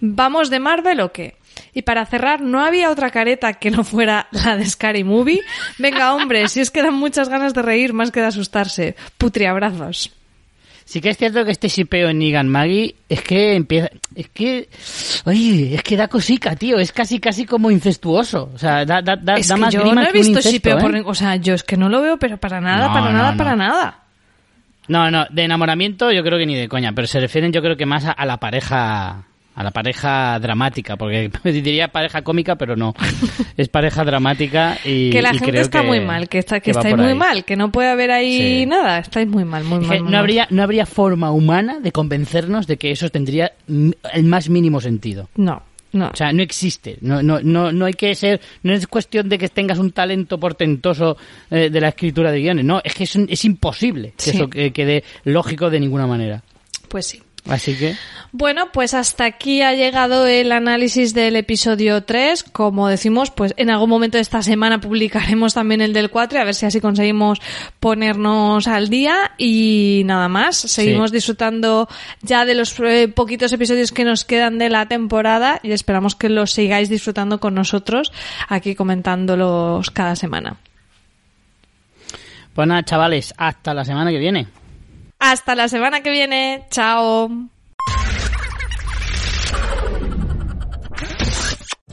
[0.00, 1.36] ¿Vamos de Marvel o qué?
[1.72, 5.42] Y para cerrar, ¿no había otra careta que no fuera la de Scary Movie?
[5.78, 8.96] Venga, hombre, si es que dan muchas ganas de reír más que de asustarse.
[9.18, 10.12] Putri, abrazos.
[10.90, 14.68] Sí que es cierto que este shipeo en Negan Maggie es que empieza, es que,
[15.24, 19.14] oye, es que da cosica, tío, es casi casi como incestuoso, o sea, da, da,
[19.14, 20.80] da, es da que más yo grima no he visto shipeo ¿eh?
[20.80, 20.96] por...
[21.06, 23.30] O sea, yo es que no lo veo, pero para nada, No, para no, nada,
[23.30, 23.36] no.
[23.38, 23.98] para nada.
[24.88, 27.76] No, no, de enamoramiento yo creo que ni de coña, pero se refieren yo creo
[27.76, 29.26] que más a, a la pareja
[29.60, 32.94] a la pareja dramática, porque diría pareja cómica, pero no.
[33.58, 36.60] Es pareja dramática y que la y gente creo está que- muy mal, que, está,
[36.60, 37.14] que, estáis muy ahí.
[37.14, 38.66] mal, que no puede haber ahí Sí.
[38.66, 38.98] nada.
[39.00, 40.02] Estáis muy mal, muy mal.
[40.02, 44.48] muy no habría no habría forma humana de convencernos de que eso tendría el más
[44.48, 45.28] mínimo sentido.
[45.36, 46.08] No, no.
[46.08, 46.96] O sea, no existe.
[47.02, 48.40] No, no, no, no hay que ser.
[48.62, 51.18] No es cuestión de que tengas un talento portentoso
[51.50, 52.64] eh, de la escritura de guiones.
[52.64, 54.30] No, es que es, imposible que Sí.
[54.30, 56.42] eso que- quede lógico de ninguna manera.
[56.88, 57.22] Pues sí.
[57.48, 57.96] Así que.
[58.32, 62.44] Bueno, pues hasta aquí ha llegado el análisis del episodio 3.
[62.44, 66.40] Como decimos, pues en algún momento de esta semana publicaremos también el del 4 y
[66.40, 67.40] a ver si así conseguimos
[67.80, 69.32] ponernos al día.
[69.38, 71.16] Y nada más, seguimos Sí.
[71.16, 71.88] disfrutando
[72.22, 76.28] ya de los eh, poquitos episodios que nos quedan de la temporada y esperamos que
[76.28, 78.12] los sigáis disfrutando con nosotros
[78.48, 80.56] aquí comentándolos cada semana.
[82.54, 84.46] Pues nada, chavales, hasta la semana que viene.
[85.20, 86.66] Hasta la semana que viene.
[86.70, 87.30] Chao.